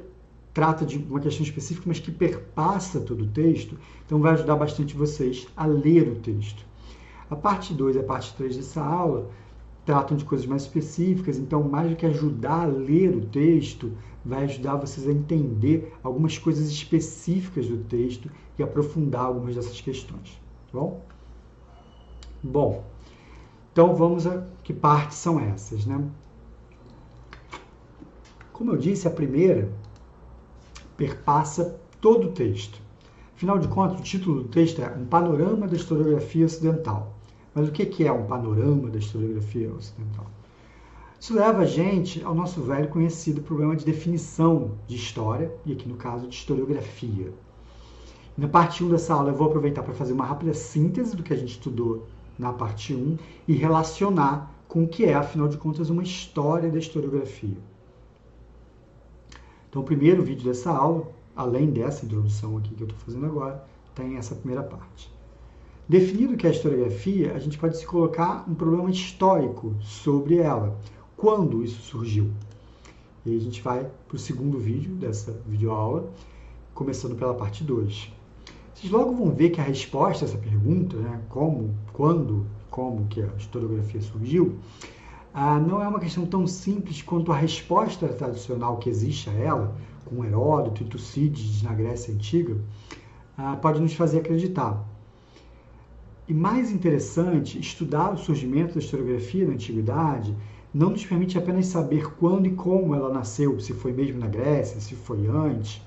trata 0.58 0.88
de 0.88 0.98
uma 0.98 1.20
questão 1.20 1.46
específica, 1.46 1.86
mas 1.86 2.00
que 2.00 2.12
perpassa 2.12 3.00
todo 3.00 3.26
o 3.26 3.28
texto, 3.28 3.78
então 4.04 4.20
vai 4.20 4.34
ajudar 4.34 4.56
bastante 4.56 4.96
vocês 4.96 5.48
a 5.56 5.68
ler 5.68 6.08
o 6.08 6.16
texto. 6.16 6.66
A 7.30 7.36
parte 7.36 7.76
2 7.76 7.96
e 7.96 8.00
a 8.00 8.04
parte 8.04 8.34
3 8.34 8.58
dessa 8.58 8.84
aula 8.84 9.30
tratam 9.86 10.18
de 10.18 10.26
coisas 10.26 10.48
mais 10.48 10.64
específicas, 10.64 11.38
então, 11.38 11.62
mais 11.62 11.92
do 11.92 11.96
que 11.96 12.08
ajudar 12.08 12.64
a 12.64 12.66
ler 12.66 13.16
o 13.16 13.22
texto, 13.22 13.92
vai 14.26 14.46
ajudar 14.46 14.78
vocês 14.78 15.08
a 15.08 15.12
entender 15.12 15.94
algumas 16.02 16.40
coisas 16.40 16.72
específicas 16.72 17.68
do 17.68 17.78
texto 17.84 18.28
e 18.58 18.64
aprofundar 18.64 19.26
algumas 19.26 19.56
dessas 19.56 19.80
questões. 19.80 20.42
Tá 20.72 20.80
bom? 20.80 21.06
Bom, 22.42 22.84
então 23.72 23.94
vamos 23.94 24.26
a 24.26 24.44
que 24.64 24.74
partes 24.74 25.20
são 25.20 25.40
essas, 25.40 25.86
né? 25.86 26.04
Como 28.52 28.72
eu 28.72 28.78
disse, 28.78 29.08
a 29.08 29.12
primeira 29.12 29.70
perpassa 30.98 31.80
todo 32.02 32.28
o 32.28 32.32
texto. 32.32 32.82
Afinal 33.36 33.60
de 33.60 33.68
contas, 33.68 34.00
o 34.00 34.04
título 34.04 34.42
do 34.42 34.50
texto 34.50 34.82
é 34.82 34.90
Um 34.98 35.06
Panorama 35.06 35.68
da 35.68 35.76
Historiografia 35.76 36.46
Ocidental. 36.46 37.14
Mas 37.58 37.70
o 37.70 37.72
que 37.72 38.06
é 38.06 38.12
um 38.12 38.28
panorama 38.28 38.88
da 38.88 39.00
historiografia 39.00 39.74
ocidental? 39.74 40.28
Isso 41.20 41.34
leva 41.34 41.64
a 41.64 41.66
gente 41.66 42.24
ao 42.24 42.36
nosso 42.36 42.62
velho 42.62 42.88
conhecido 42.90 43.42
problema 43.42 43.76
de 43.76 43.84
definição 43.84 44.74
de 44.88 44.96
história, 44.96 45.52
e 45.66 45.74
aqui 45.74 45.90
no 45.90 45.96
caso 45.96 46.28
de 46.28 46.36
historiografia. 46.36 47.34
Na 48.38 48.48
parte 48.48 48.84
1 48.84 48.90
dessa 48.90 49.16
aula 49.16 49.32
eu 49.32 49.36
vou 49.36 49.48
aproveitar 49.48 49.82
para 49.82 49.96
fazer 49.96 50.14
uma 50.14 50.24
rápida 50.24 50.54
síntese 50.54 51.16
do 51.16 51.24
que 51.24 51.34
a 51.34 51.36
gente 51.36 51.54
estudou 51.54 52.06
na 52.38 52.54
parte 52.54 52.94
1 52.94 53.18
e 53.48 53.54
relacionar 53.54 54.54
com 54.68 54.84
o 54.84 54.88
que 54.88 55.06
é, 55.06 55.16
afinal 55.16 55.48
de 55.48 55.58
contas, 55.58 55.90
uma 55.90 56.04
história 56.04 56.70
da 56.70 56.78
historiografia. 56.78 57.58
Então, 59.70 59.82
o 59.82 59.86
primeiro 59.86 60.24
vídeo 60.24 60.46
dessa 60.46 60.72
aula, 60.72 61.08
além 61.36 61.70
dessa 61.70 62.06
introdução 62.06 62.58
aqui 62.58 62.74
que 62.74 62.82
eu 62.82 62.88
estou 62.88 63.00
fazendo 63.06 63.26
agora, 63.26 63.64
tem 63.94 64.18
essa 64.18 64.36
primeira 64.36 64.64
parte. 64.64 65.12
Definido 65.90 66.34
o 66.34 66.38
que 66.38 66.46
é 66.46 66.50
a 66.50 66.54
historiografia, 66.54 67.34
a 67.34 67.40
gente 67.40 67.58
pode 67.58 67.78
se 67.78 67.86
colocar 67.86 68.44
um 68.48 68.54
problema 68.54 68.90
histórico 68.90 69.74
sobre 69.82 70.38
ela. 70.38 70.78
Quando 71.16 71.64
isso 71.64 71.82
surgiu? 71.82 72.30
E 73.26 73.32
aí 73.32 73.38
a 73.38 73.42
gente 73.42 73.62
vai 73.62 73.90
para 74.08 74.16
o 74.16 74.20
segundo 74.20 74.60
vídeo 74.60 74.96
dessa 74.96 75.32
videoaula, 75.46 76.10
começando 76.74 77.16
pela 77.16 77.34
parte 77.34 77.64
2. 77.64 78.12
Vocês 78.74 78.92
logo 78.92 79.14
vão 79.14 79.32
ver 79.32 79.50
que 79.50 79.60
a 79.60 79.64
resposta 79.64 80.24
a 80.24 80.28
essa 80.28 80.38
pergunta, 80.38 80.98
né, 80.98 81.22
como, 81.30 81.74
quando, 81.94 82.46
como 82.70 83.08
que 83.08 83.22
a 83.22 83.30
historiografia 83.38 84.02
surgiu, 84.02 84.60
ah, 85.40 85.60
não 85.60 85.84
é 85.84 85.88
uma 85.88 86.00
questão 86.00 86.26
tão 86.26 86.48
simples 86.48 87.04
quanto 87.04 87.32
a 87.32 87.38
resposta 87.38 88.08
tradicional 88.08 88.78
que 88.78 88.90
existe 88.90 89.30
a 89.30 89.34
ela, 89.34 89.76
com 90.04 90.26
Heródoto 90.26 90.82
e 90.82 90.88
Tucídides 90.88 91.62
na 91.62 91.76
Grécia 91.76 92.12
Antiga, 92.12 92.58
ah, 93.38 93.56
pode 93.56 93.80
nos 93.80 93.94
fazer 93.94 94.18
acreditar. 94.18 94.84
E 96.28 96.34
mais 96.34 96.72
interessante, 96.72 97.60
estudar 97.60 98.16
o 98.16 98.18
surgimento 98.18 98.74
da 98.74 98.80
historiografia 98.80 99.46
na 99.46 99.54
Antiguidade 99.54 100.36
não 100.74 100.90
nos 100.90 101.06
permite 101.06 101.38
apenas 101.38 101.68
saber 101.68 102.12
quando 102.16 102.48
e 102.48 102.56
como 102.56 102.96
ela 102.96 103.14
nasceu, 103.14 103.60
se 103.60 103.74
foi 103.74 103.94
mesmo 103.94 104.20
na 104.20 104.28
Grécia, 104.28 104.82
se 104.82 104.96
foi 104.96 105.28
antes, 105.28 105.80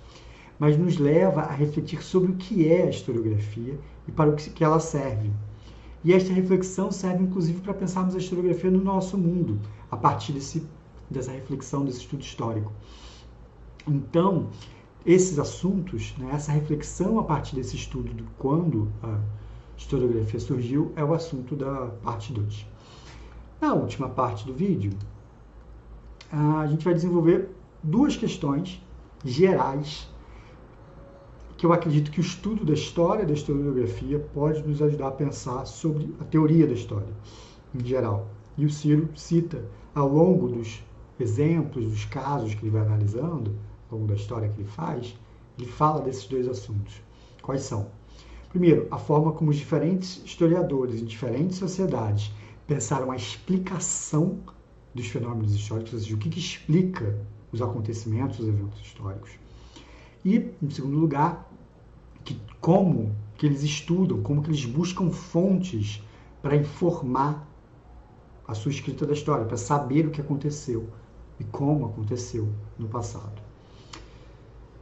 mas 0.61 0.78
nos 0.78 0.97
leva 0.97 1.40
a 1.40 1.52
refletir 1.52 2.04
sobre 2.04 2.30
o 2.30 2.37
que 2.37 2.69
é 2.69 2.85
a 2.85 2.90
historiografia 2.90 3.76
e 4.07 4.12
para 4.12 4.30
o 4.30 4.37
que 4.37 4.62
ela 4.62 4.78
serve. 4.78 5.28
E 6.02 6.12
esta 6.12 6.33
reflexão 6.33 6.90
serve 6.90 7.25
inclusive 7.25 7.61
para 7.61 7.75
pensarmos 7.75 8.14
a 8.14 8.19
historiografia 8.19 8.71
no 8.71 8.83
nosso 8.83 9.19
mundo, 9.19 9.61
a 9.90 9.97
partir 9.97 10.33
desse, 10.33 10.66
dessa 11.11 11.30
reflexão, 11.30 11.85
desse 11.85 12.00
estudo 12.00 12.23
histórico. 12.23 12.73
Então, 13.87 14.49
esses 15.04 15.38
assuntos, 15.38 16.14
né, 16.19 16.30
essa 16.33 16.52
reflexão 16.52 17.19
a 17.19 17.25
partir 17.25 17.57
desse 17.57 17.76
estudo 17.76 18.14
de 18.14 18.23
quando 18.38 18.90
a 19.02 19.19
historiografia 19.76 20.40
surgiu, 20.40 20.92
é 20.97 21.04
o 21.04 21.12
assunto 21.12 21.54
da 21.54 21.87
parte 22.02 22.33
2. 22.33 22.66
Na 23.61 23.75
última 23.75 24.09
parte 24.09 24.47
do 24.47 24.54
vídeo, 24.54 24.92
a 26.33 26.66
gente 26.66 26.85
vai 26.85 26.95
desenvolver 26.95 27.50
duas 27.83 28.16
questões 28.16 28.80
gerais 29.25 30.09
que 31.60 31.66
eu 31.66 31.74
acredito 31.74 32.10
que 32.10 32.20
o 32.20 32.22
estudo 32.22 32.64
da 32.64 32.72
história 32.72 33.26
da 33.26 33.34
historiografia 33.34 34.18
pode 34.32 34.66
nos 34.66 34.80
ajudar 34.80 35.08
a 35.08 35.10
pensar 35.10 35.66
sobre 35.66 36.10
a 36.18 36.24
teoria 36.24 36.66
da 36.66 36.72
história 36.72 37.12
em 37.74 37.84
geral. 37.84 38.30
E 38.56 38.64
o 38.64 38.70
Ciro 38.70 39.10
cita 39.14 39.62
ao 39.94 40.08
longo 40.08 40.48
dos 40.48 40.82
exemplos, 41.18 41.84
dos 41.84 42.06
casos 42.06 42.54
que 42.54 42.62
ele 42.62 42.70
vai 42.70 42.80
analisando, 42.80 43.54
ao 43.90 43.98
longo 43.98 44.08
da 44.08 44.14
história 44.14 44.48
que 44.48 44.62
ele 44.62 44.70
faz, 44.70 45.14
ele 45.58 45.70
fala 45.70 46.00
desses 46.00 46.24
dois 46.24 46.48
assuntos. 46.48 46.94
Quais 47.42 47.60
são? 47.60 47.88
Primeiro, 48.48 48.88
a 48.90 48.96
forma 48.96 49.30
como 49.32 49.50
os 49.50 49.56
diferentes 49.56 50.22
historiadores 50.24 51.02
em 51.02 51.04
diferentes 51.04 51.58
sociedades 51.58 52.32
pensaram 52.66 53.10
a 53.10 53.16
explicação 53.16 54.38
dos 54.94 55.08
fenômenos 55.08 55.54
históricos, 55.54 55.92
ou 55.92 56.00
seja, 56.00 56.14
o 56.14 56.18
que, 56.18 56.30
que 56.30 56.40
explica 56.40 57.18
os 57.52 57.60
acontecimentos, 57.60 58.38
os 58.38 58.48
eventos 58.48 58.80
históricos. 58.80 59.32
E, 60.24 60.50
em 60.62 60.70
segundo 60.70 60.98
lugar, 60.98 61.50
que 62.24 62.40
como 62.60 63.14
que 63.36 63.46
eles 63.46 63.62
estudam, 63.62 64.22
como 64.22 64.42
que 64.42 64.50
eles 64.50 64.64
buscam 64.64 65.10
fontes 65.10 66.02
para 66.42 66.56
informar 66.56 67.46
a 68.46 68.54
sua 68.54 68.70
escrita 68.70 69.06
da 69.06 69.12
história, 69.12 69.44
para 69.44 69.56
saber 69.56 70.06
o 70.06 70.10
que 70.10 70.20
aconteceu 70.20 70.88
e 71.38 71.44
como 71.44 71.86
aconteceu 71.86 72.48
no 72.78 72.88
passado. 72.88 73.40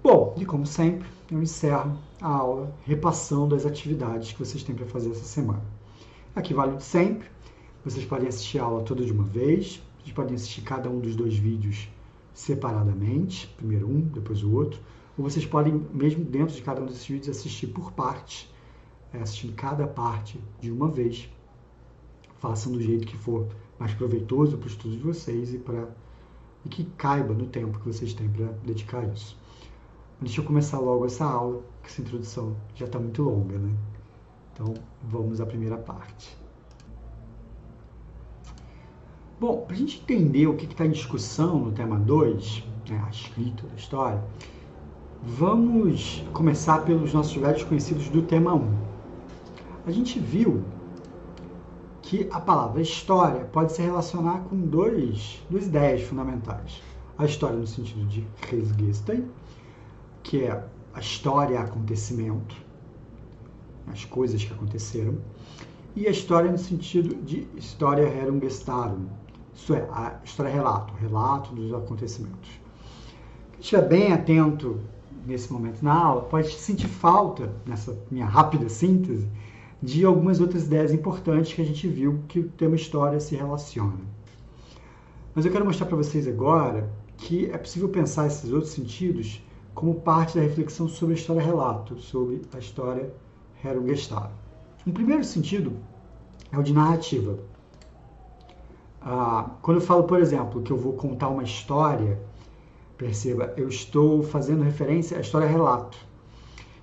Bom, 0.03 0.35
e 0.39 0.45
como 0.45 0.65
sempre, 0.65 1.07
eu 1.31 1.43
encerro 1.43 1.99
a 2.21 2.29
aula 2.29 2.75
repassando 2.85 3.55
as 3.55 3.67
atividades 3.67 4.33
que 4.33 4.39
vocês 4.39 4.63
têm 4.63 4.75
para 4.75 4.87
fazer 4.87 5.11
essa 5.11 5.25
semana. 5.25 5.63
Aqui 6.35 6.55
vale 6.55 6.77
de 6.77 6.83
sempre, 6.83 7.29
vocês 7.85 8.05
podem 8.05 8.29
assistir 8.29 8.59
a 8.59 8.65
aula 8.65 8.83
toda 8.83 9.05
de 9.05 9.13
uma 9.13 9.25
vez, 9.25 9.83
vocês 9.99 10.13
podem 10.15 10.35
assistir 10.35 10.63
cada 10.63 10.89
um 10.89 10.99
dos 10.99 11.15
dois 11.15 11.37
vídeos 11.37 11.89
separadamente, 12.33 13.49
primeiro 13.57 13.87
um, 13.89 14.01
depois 14.01 14.43
o 14.43 14.55
outro, 14.55 14.81
ou 15.19 15.29
vocês 15.29 15.45
podem, 15.45 15.75
mesmo 15.93 16.25
dentro 16.25 16.55
de 16.55 16.63
cada 16.63 16.81
um 16.81 16.87
desses 16.87 17.07
vídeos, 17.07 17.37
assistir 17.37 17.67
por 17.67 17.93
parte, 17.93 18.49
é, 19.13 19.19
assistindo 19.19 19.55
cada 19.55 19.87
parte 19.87 20.41
de 20.61 20.71
uma 20.71 20.89
vez. 20.89 21.29
Façam 22.37 22.71
do 22.71 22.81
jeito 22.81 23.05
que 23.05 23.17
for 23.17 23.49
mais 23.81 23.93
proveitoso 23.95 24.57
para 24.57 24.67
o 24.67 24.71
estudo 24.71 24.97
de 24.97 25.03
vocês 25.03 25.53
e, 25.53 25.59
para 25.59 25.89
e 26.65 26.69
que 26.69 26.85
caiba 26.97 27.35
no 27.35 27.47
tempo 27.47 27.79
que 27.81 27.87
vocês 27.87 28.15
têm 28.15 28.29
para 28.29 28.47
dedicar 28.65 29.01
a 29.01 29.07
isso. 29.07 29.37
Deixa 30.21 30.41
eu 30.41 30.45
começar 30.45 30.79
logo 30.79 31.05
essa 31.05 31.25
aula, 31.25 31.63
que 31.83 31.89
essa 31.89 32.01
introdução 32.01 32.57
já 32.75 32.87
está 32.87 32.99
muito 32.99 33.23
longa, 33.23 33.59
né? 33.59 33.77
Então, 34.53 34.75
vamos 35.03 35.41
à 35.41 35.47
primeira 35.47 35.77
parte. 35.77 36.37
Bom, 39.41 39.65
para 39.65 39.75
a 39.75 39.79
gente 39.79 40.01
entender 40.01 40.49
o 40.49 40.57
que 40.57 40.65
está 40.65 40.85
em 40.85 40.91
discussão 40.91 41.61
no 41.61 41.73
tema 41.73 41.97
2, 41.97 42.65
né, 42.89 43.01
a 43.07 43.11
escrita 43.11 43.65
da 43.69 43.75
história, 43.77 44.25
Vamos 45.21 46.25
começar 46.33 46.85
pelos 46.85 47.13
nossos 47.13 47.35
velhos 47.35 47.65
conhecidos 47.65 48.09
do 48.09 48.23
tema 48.23 48.55
1. 48.55 48.73
A 49.85 49.91
gente 49.91 50.21
viu 50.21 50.63
que 52.01 52.29
a 52.31 52.41
palavra 52.41 52.81
história 52.81 53.45
pode 53.47 53.73
se 53.73 53.83
relacionar 53.83 54.45
com 54.45 54.57
dois, 54.57 55.43
duas 55.51 55.67
ideias 55.67 56.03
fundamentais. 56.03 56.81
A 57.19 57.25
história 57.25 57.57
no 57.57 57.67
sentido 57.67 58.07
de 58.07 58.25
Resgestei, 58.49 59.27
que 60.23 60.45
é 60.45 60.65
a 60.95 61.01
história 61.01 61.59
acontecimento, 61.59 62.55
as 63.89 64.05
coisas 64.05 64.45
que 64.45 64.53
aconteceram, 64.53 65.19
e 65.97 66.07
a 66.07 66.11
história 66.11 66.51
no 66.51 66.59
sentido 66.59 67.17
de 67.25 67.49
história 67.57 68.03
herumgestarum, 68.03 69.07
isso 69.53 69.75
é, 69.75 69.81
a 69.91 70.21
história 70.25 70.53
relato, 70.53 70.95
relato 70.95 71.53
dos 71.57 71.75
acontecimentos. 71.75 72.51
Quem 73.51 73.61
estiver 73.61 73.89
bem 73.89 74.13
atento 74.13 74.81
nesse 75.29 75.53
momento 75.53 75.83
na 75.83 75.93
aula, 75.93 76.23
pode 76.23 76.53
sentir 76.55 76.89
falta, 76.89 77.53
nessa 77.67 77.97
minha 78.11 78.25
rápida 78.25 78.69
síntese, 78.69 79.29
de 79.81 80.05
algumas 80.05 80.41
outras 80.41 80.65
ideias 80.65 80.93
importantes 80.93 81.53
que 81.53 81.61
a 81.61 81.65
gente 81.65 81.87
viu 81.87 82.21
que 82.27 82.41
o 82.41 82.49
tema 82.49 82.75
história 82.75 83.21
se 83.21 83.37
relaciona. 83.37 84.01
Mas 85.35 85.45
eu 85.45 85.53
quero 85.53 85.65
mostrar 85.65 85.87
para 85.87 85.97
vocês 85.97 86.27
agora 86.27 86.91
que 87.19 87.51
é 87.51 87.59
possível 87.59 87.89
pensar 87.89 88.27
esses 88.27 88.51
outros 88.51 88.73
sentidos 88.73 89.45
como 89.75 89.95
parte 89.97 90.37
da 90.37 90.43
reflexão 90.43 90.89
sobre 90.89 91.15
a 91.15 91.19
história-relato, 91.19 91.99
sobre 92.01 92.43
a 92.53 92.59
história 92.59 93.13
Herumgestalt. 93.65 94.31
Um 94.87 94.93
primeiro 94.93 95.23
sentido 95.23 95.77
é 96.51 96.59
o 96.59 96.63
de 96.63 96.73
narrativa. 96.73 97.39
Ah, 99.01 99.51
quando 99.63 99.77
eu 99.77 99.81
falo, 99.81 100.05
por 100.05 100.19
exemplo, 100.21 100.63
que 100.63 100.73
eu 100.73 100.77
vou 100.77 100.95
contar 100.95 101.29
uma 101.29 101.43
história, 101.43 102.19
Perceba, 102.99 103.55
eu 103.57 103.69
estou 103.69 104.25
fazendo 104.25 104.65
referência 104.65 105.17
à 105.17 105.21
história 105.21 105.47
relato. 105.47 105.97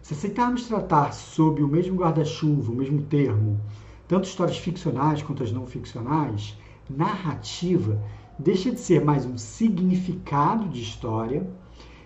Se 0.02 0.14
aceitarmos 0.14 0.66
tratar 0.66 1.12
sob 1.12 1.62
o 1.62 1.68
mesmo 1.68 1.98
guarda-chuva, 1.98 2.72
o 2.72 2.76
mesmo 2.76 3.02
termo, 3.02 3.60
tanto 4.08 4.24
histórias 4.24 4.58
ficcionais 4.58 5.22
quanto 5.22 5.44
as 5.44 5.52
não 5.52 5.66
ficcionais, 5.66 6.58
narrativa 6.90 8.02
deixa 8.40 8.72
de 8.72 8.80
ser 8.80 9.04
mais 9.04 9.26
um 9.26 9.38
significado 9.38 10.70
de 10.70 10.82
história 10.82 11.46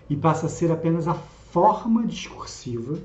e 0.08 0.16
passa 0.16 0.46
a 0.46 0.48
ser 0.48 0.72
apenas 0.72 1.06
a 1.06 1.14
forma 1.14 2.04
discursiva 2.04 2.98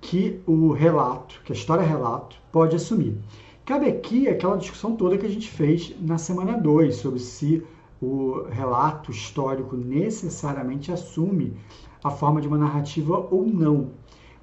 que 0.00 0.40
o 0.46 0.72
relato, 0.72 1.40
que 1.44 1.52
a 1.52 1.56
história 1.56 1.86
relato, 1.86 2.36
pode 2.50 2.74
assumir. 2.74 3.16
Cabe 3.64 3.86
aqui 3.86 4.26
aquela 4.26 4.56
discussão 4.56 4.96
toda 4.96 5.16
que 5.16 5.26
a 5.26 5.30
gente 5.30 5.48
fez 5.48 5.94
na 6.00 6.18
semana 6.18 6.58
2 6.58 6.96
sobre 6.96 7.20
se 7.20 7.62
o 8.02 8.48
relato 8.50 9.12
histórico 9.12 9.76
necessariamente 9.76 10.90
assume 10.90 11.56
a 12.02 12.10
forma 12.10 12.40
de 12.40 12.48
uma 12.48 12.58
narrativa 12.58 13.16
ou 13.30 13.46
não. 13.46 13.90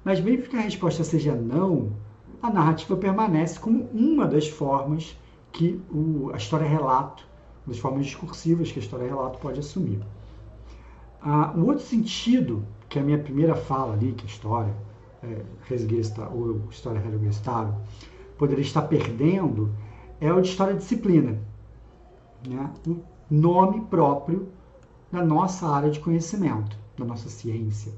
Mas 0.02 0.18
mesmo 0.18 0.48
que 0.48 0.56
a 0.56 0.60
resposta 0.60 1.04
seja 1.04 1.34
não, 1.34 1.92
a 2.40 2.50
narrativa 2.50 2.96
permanece 2.96 3.60
como 3.60 3.84
uma 3.92 4.26
das 4.26 4.48
formas 4.48 5.14
que 5.52 5.78
o, 5.92 6.30
a 6.32 6.38
história 6.38 6.66
relato, 6.66 7.28
das 7.66 7.78
formas 7.78 8.06
discursivas 8.06 8.72
que 8.72 8.78
a 8.78 8.82
história 8.82 9.06
relato 9.06 9.38
pode 9.38 9.60
assumir. 9.60 10.00
Ah, 11.20 11.52
o 11.54 11.66
outro 11.66 11.84
sentido, 11.84 12.64
que 12.88 12.98
é 12.98 13.02
a 13.02 13.04
minha 13.04 13.18
primeira 13.18 13.54
fala 13.54 13.92
ali, 13.92 14.12
que 14.12 14.24
a 14.24 14.26
história 14.26 14.74
é, 15.22 15.44
ou 16.34 16.62
história 16.70 16.98
resgestável, 16.98 17.74
poderia 18.38 18.62
estar 18.62 18.82
perdendo, 18.82 19.70
é 20.18 20.32
o 20.32 20.40
de 20.40 20.48
história 20.48 20.72
disciplina 20.72 21.38
né, 22.48 22.70
nome 23.30 23.82
próprio 23.82 24.48
da 25.12 25.24
nossa 25.24 25.68
área 25.68 25.90
de 25.90 26.00
conhecimento, 26.00 26.76
da 26.98 27.04
nossa 27.04 27.28
ciência. 27.28 27.92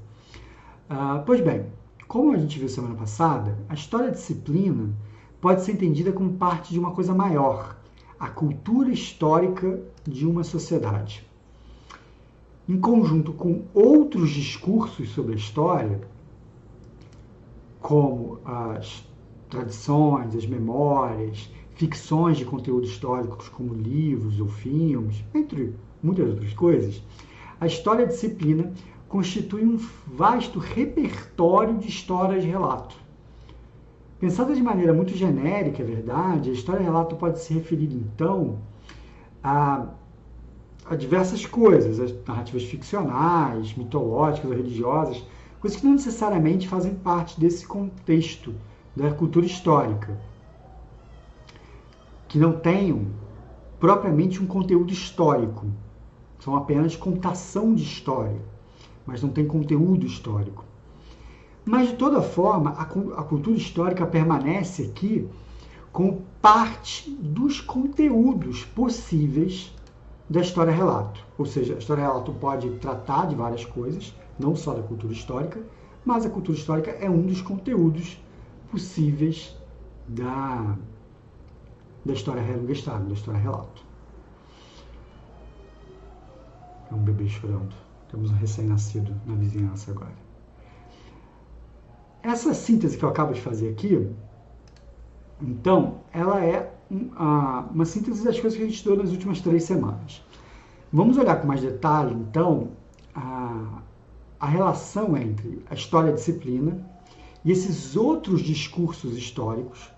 Uh, 0.89 1.23
pois 1.25 1.41
bem, 1.41 1.65
como 2.07 2.33
a 2.33 2.37
gente 2.37 2.59
viu 2.59 2.69
semana 2.69 2.95
passada, 2.95 3.57
a 3.67 3.73
história 3.73 4.07
da 4.07 4.13
disciplina 4.13 4.93
pode 5.41 5.63
ser 5.63 5.73
entendida 5.73 6.11
como 6.11 6.33
parte 6.33 6.71
de 6.71 6.79
uma 6.79 6.91
coisa 6.91 7.13
maior, 7.13 7.77
a 8.19 8.29
cultura 8.29 8.91
histórica 8.91 9.81
de 10.05 10.25
uma 10.25 10.43
sociedade. 10.43 11.27
Em 12.67 12.79
conjunto 12.79 13.33
com 13.33 13.63
outros 13.73 14.29
discursos 14.29 15.09
sobre 15.09 15.33
a 15.33 15.37
história, 15.37 16.01
como 17.81 18.39
as 18.45 19.05
tradições, 19.49 20.35
as 20.35 20.45
memórias, 20.45 21.51
ficções 21.75 22.37
de 22.37 22.45
conteúdo 22.45 22.85
histórico, 22.85 23.37
como 23.51 23.73
livros 23.73 24.39
ou 24.39 24.47
filmes, 24.47 25.23
entre 25.33 25.73
muitas 26.01 26.29
outras 26.29 26.53
coisas, 26.53 27.01
a 27.59 27.65
história 27.65 28.05
disciplina 28.05 28.71
constitui 29.07 29.63
um 29.63 29.79
vasto 30.07 30.59
repertório 30.59 31.77
de 31.77 31.87
histórias-relato. 31.87 32.95
Pensada 34.19 34.55
de 34.55 34.61
maneira 34.61 34.93
muito 34.93 35.15
genérica, 35.15 35.83
é 35.83 35.85
verdade, 35.85 36.49
a 36.49 36.53
história-relato 36.53 37.15
pode 37.15 37.39
se 37.39 37.53
referir, 37.53 37.93
então, 37.93 38.59
a, 39.43 39.87
a 40.89 40.95
diversas 40.95 41.45
coisas, 41.45 41.99
as 41.99 42.13
narrativas 42.25 42.63
ficcionais, 42.63 43.75
mitológicas 43.75 44.49
ou 44.49 44.55
religiosas, 44.55 45.23
coisas 45.59 45.79
que 45.79 45.85
não 45.85 45.93
necessariamente 45.93 46.67
fazem 46.67 46.95
parte 46.95 47.39
desse 47.39 47.67
contexto 47.67 48.53
da 48.95 49.11
cultura 49.11 49.45
histórica, 49.45 50.17
que 52.33 52.39
não 52.39 52.53
tenham 52.53 53.05
propriamente 53.79 54.41
um 54.41 54.47
conteúdo 54.47 54.91
histórico, 54.91 55.67
são 56.39 56.55
apenas 56.55 56.95
contação 56.95 57.75
de 57.75 57.83
história, 57.83 58.41
mas 59.05 59.21
não 59.21 59.29
tem 59.29 59.45
conteúdo 59.45 60.03
histórico. 60.07 60.65
Mas, 61.63 61.89
de 61.89 61.95
toda 61.95 62.23
forma, 62.23 62.71
a, 62.71 62.85
cultura 63.23 63.55
histórica 63.55 64.07
permanece 64.07 64.81
aqui 64.81 65.29
como 65.91 66.23
parte 66.41 67.11
dos 67.11 67.61
conteúdos 67.61 68.65
possíveis 68.65 69.71
da 70.27 70.41
história-relato. 70.41 71.23
Ou 71.37 71.45
seja, 71.45 71.75
a 71.75 71.77
história-relato 71.77 72.33
pode 72.33 72.67
tratar 72.79 73.27
de 73.27 73.35
várias 73.35 73.63
coisas, 73.63 74.11
não 74.39 74.55
só 74.55 74.73
da 74.73 74.81
cultura 74.81 75.13
histórica, 75.13 75.61
mas 76.03 76.25
a 76.25 76.31
cultura 76.31 76.57
histórica 76.57 76.89
é 76.99 77.07
um 77.07 77.27
dos 77.27 77.43
conteúdos 77.43 78.19
possíveis 78.71 79.55
da, 80.07 80.75
da 82.05 82.13
história 82.13 82.41
registrada, 82.41 83.05
da 83.05 83.13
história 83.13 83.39
relato. 83.39 83.83
É 86.91 86.93
um 86.93 86.99
bebê 86.99 87.27
chorando. 87.27 87.73
Temos 88.09 88.29
um 88.29 88.35
recém-nascido 88.35 89.15
na 89.25 89.35
vizinhança 89.35 89.91
agora. 89.91 90.13
Essa 92.21 92.53
síntese 92.53 92.97
que 92.97 93.03
eu 93.03 93.09
acabo 93.09 93.33
de 93.33 93.41
fazer 93.41 93.69
aqui, 93.69 94.09
então, 95.41 95.99
ela 96.11 96.43
é 96.43 96.71
uma 96.89 97.85
síntese 97.85 98.23
das 98.23 98.39
coisas 98.39 98.55
que 98.55 98.63
a 98.63 98.67
gente 98.67 98.75
estudou 98.75 98.99
nas 98.99 99.11
últimas 99.11 99.41
três 99.41 99.63
semanas. 99.63 100.23
Vamos 100.91 101.17
olhar 101.17 101.41
com 101.41 101.47
mais 101.47 101.61
detalhe, 101.61 102.13
então, 102.13 102.69
a, 103.15 103.81
a 104.39 104.45
relação 104.45 105.17
entre 105.17 105.63
a 105.69 105.73
história-disciplina 105.73 106.85
e 107.43 107.51
esses 107.51 107.95
outros 107.95 108.41
discursos 108.41 109.17
históricos 109.17 109.91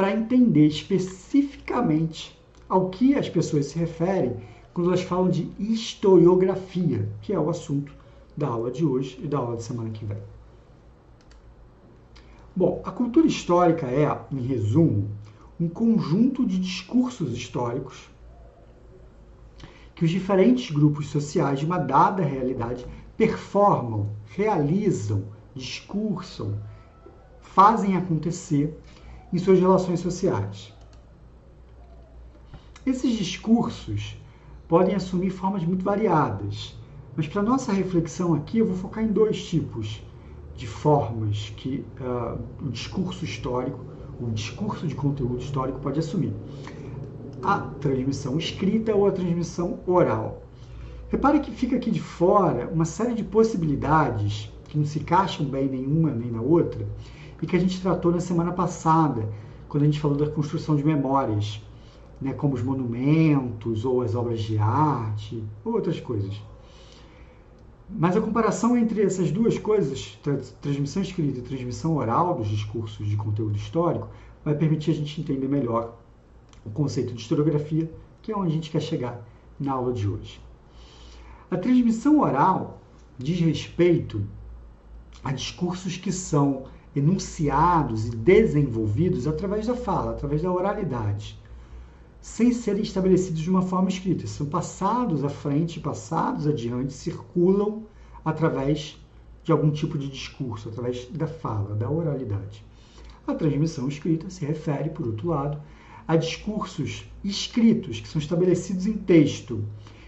para 0.00 0.12
entender 0.12 0.66
especificamente 0.66 2.34
ao 2.66 2.88
que 2.88 3.14
as 3.14 3.28
pessoas 3.28 3.66
se 3.66 3.78
referem 3.78 4.34
quando 4.72 4.88
elas 4.88 5.02
falam 5.02 5.28
de 5.28 5.52
historiografia, 5.58 7.06
que 7.20 7.34
é 7.34 7.38
o 7.38 7.50
assunto 7.50 7.92
da 8.34 8.48
aula 8.48 8.70
de 8.70 8.82
hoje 8.82 9.20
e 9.22 9.28
da 9.28 9.36
aula 9.36 9.58
de 9.58 9.62
semana 9.62 9.90
que 9.90 10.06
vem. 10.06 10.16
Bom, 12.56 12.80
a 12.82 12.90
cultura 12.90 13.26
histórica 13.26 13.88
é, 13.88 14.18
em 14.32 14.40
resumo, 14.40 15.10
um 15.60 15.68
conjunto 15.68 16.46
de 16.46 16.58
discursos 16.58 17.36
históricos 17.36 18.08
que 19.94 20.06
os 20.06 20.10
diferentes 20.10 20.74
grupos 20.74 21.08
sociais 21.08 21.58
de 21.58 21.66
uma 21.66 21.76
dada 21.78 22.22
realidade 22.22 22.86
performam, 23.18 24.08
realizam, 24.34 25.24
discursam, 25.54 26.58
fazem 27.42 27.98
acontecer 27.98 28.74
em 29.32 29.38
suas 29.38 29.60
relações 29.60 30.00
sociais. 30.00 30.72
Esses 32.84 33.12
discursos 33.16 34.16
podem 34.66 34.94
assumir 34.94 35.30
formas 35.30 35.64
muito 35.64 35.84
variadas, 35.84 36.76
mas 37.16 37.28
para 37.28 37.42
nossa 37.42 37.72
reflexão 37.72 38.34
aqui 38.34 38.58
eu 38.58 38.66
vou 38.66 38.76
focar 38.76 39.04
em 39.04 39.08
dois 39.08 39.44
tipos 39.44 40.02
de 40.56 40.66
formas 40.66 41.52
que 41.56 41.84
uh, 42.00 42.38
o 42.64 42.70
discurso 42.70 43.24
histórico, 43.24 43.84
o 44.20 44.30
discurso 44.30 44.86
de 44.86 44.94
conteúdo 44.94 45.38
histórico 45.38 45.80
pode 45.80 45.98
assumir. 45.98 46.32
A 47.42 47.58
transmissão 47.80 48.38
escrita 48.38 48.94
ou 48.94 49.06
a 49.06 49.12
transmissão 49.12 49.80
oral. 49.86 50.42
Repare 51.08 51.40
que 51.40 51.50
fica 51.50 51.76
aqui 51.76 51.90
de 51.90 52.00
fora 52.00 52.68
uma 52.72 52.84
série 52.84 53.14
de 53.14 53.24
possibilidades 53.24 54.50
que 54.68 54.78
não 54.78 54.84
se 54.84 55.00
encaixam 55.00 55.46
bem 55.46 55.68
nenhuma 55.68 56.10
nem 56.10 56.30
na 56.30 56.40
outra, 56.40 56.86
e 57.40 57.46
que 57.46 57.56
a 57.56 57.58
gente 57.58 57.80
tratou 57.80 58.12
na 58.12 58.20
semana 58.20 58.52
passada, 58.52 59.28
quando 59.68 59.84
a 59.84 59.86
gente 59.86 60.00
falou 60.00 60.16
da 60.16 60.28
construção 60.28 60.76
de 60.76 60.84
memórias, 60.84 61.62
né, 62.20 62.32
como 62.32 62.54
os 62.54 62.62
monumentos 62.62 63.84
ou 63.84 64.02
as 64.02 64.14
obras 64.14 64.40
de 64.42 64.58
arte, 64.58 65.42
ou 65.64 65.74
outras 65.74 65.98
coisas. 66.00 66.40
Mas 67.88 68.16
a 68.16 68.20
comparação 68.20 68.76
entre 68.76 69.02
essas 69.02 69.32
duas 69.32 69.58
coisas, 69.58 70.18
transmissão 70.60 71.02
escrita 71.02 71.38
e 71.38 71.42
transmissão 71.42 71.96
oral 71.96 72.36
dos 72.36 72.48
discursos 72.48 73.06
de 73.06 73.16
conteúdo 73.16 73.56
histórico, 73.56 74.08
vai 74.44 74.54
permitir 74.54 74.92
a 74.92 74.94
gente 74.94 75.20
entender 75.20 75.48
melhor 75.48 75.96
o 76.64 76.70
conceito 76.70 77.12
de 77.12 77.20
historiografia, 77.20 77.90
que 78.22 78.30
é 78.30 78.36
onde 78.36 78.50
a 78.50 78.54
gente 78.54 78.70
quer 78.70 78.80
chegar 78.80 79.26
na 79.58 79.72
aula 79.72 79.92
de 79.92 80.06
hoje. 80.06 80.40
A 81.50 81.56
transmissão 81.56 82.20
oral 82.20 82.80
diz 83.18 83.40
respeito 83.40 84.22
a 85.24 85.32
discursos 85.32 85.96
que 85.96 86.12
são 86.12 86.64
enunciados 86.94 88.06
e 88.06 88.10
desenvolvidos 88.10 89.26
através 89.26 89.66
da 89.66 89.74
fala, 89.74 90.12
através 90.12 90.42
da 90.42 90.52
oralidade, 90.52 91.38
sem 92.20 92.52
serem 92.52 92.82
estabelecidos 92.82 93.40
de 93.40 93.50
uma 93.50 93.62
forma 93.62 93.88
escrita. 93.88 94.26
São 94.26 94.46
passados 94.46 95.24
à 95.24 95.28
frente, 95.28 95.80
passados 95.80 96.46
adiante, 96.46 96.92
circulam 96.92 97.84
através 98.24 99.00
de 99.42 99.52
algum 99.52 99.70
tipo 99.70 99.96
de 99.96 100.08
discurso, 100.08 100.68
através 100.68 101.06
da 101.06 101.26
fala, 101.26 101.74
da 101.74 101.88
oralidade. 101.88 102.64
A 103.26 103.34
transmissão 103.34 103.88
escrita 103.88 104.28
se 104.28 104.44
refere, 104.44 104.90
por 104.90 105.06
outro 105.06 105.28
lado, 105.28 105.60
a 106.06 106.16
discursos 106.16 107.04
escritos 107.22 108.00
que 108.00 108.08
são 108.08 108.20
estabelecidos 108.20 108.86
em 108.86 108.94
texto, 108.94 109.64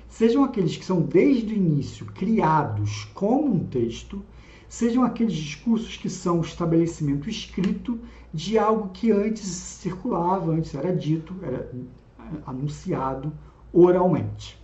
sejam 0.08 0.44
aqueles 0.44 0.76
que 0.76 0.84
são 0.84 1.00
desde 1.00 1.54
o 1.54 1.56
início 1.56 2.06
criados 2.06 3.04
como 3.14 3.54
um 3.54 3.64
texto, 3.64 4.22
sejam 4.72 5.04
aqueles 5.04 5.34
discursos 5.34 5.98
que 5.98 6.08
são 6.08 6.38
o 6.38 6.40
estabelecimento 6.40 7.28
escrito 7.28 8.00
de 8.32 8.58
algo 8.58 8.88
que 8.88 9.10
antes 9.10 9.44
circulava, 9.44 10.50
antes 10.50 10.74
era 10.74 10.96
dito, 10.96 11.34
era 11.42 11.70
anunciado 12.46 13.30
oralmente. 13.70 14.58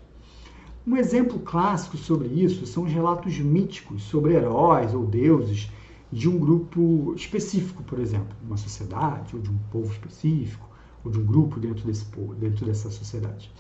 Um 0.87 0.97
exemplo 0.97 1.39
clássico 1.41 1.99
sobre 1.99 2.27
isso 2.29 2.65
são 2.65 2.85
os 2.85 2.91
relatos 2.91 3.39
míticos 3.39 4.03
sobre 4.05 4.33
heróis 4.33 4.95
ou 4.95 5.05
deuses 5.05 5.71
de 6.11 6.27
um 6.27 6.39
grupo 6.39 7.13
específico, 7.15 7.83
por 7.83 7.99
exemplo, 7.99 8.35
de 8.41 8.47
uma 8.47 8.57
sociedade 8.57 9.37
ou 9.37 9.43
de 9.43 9.51
um 9.51 9.59
povo 9.71 9.93
específico 9.93 10.67
ou 11.05 11.11
de 11.11 11.19
um 11.19 11.25
grupo 11.27 11.61
dentro 11.61 11.85
desse 11.85 12.07
povo, 12.07 12.35
dentro 12.35 12.65
dessa 12.65 12.91
sociedade. 12.91 13.53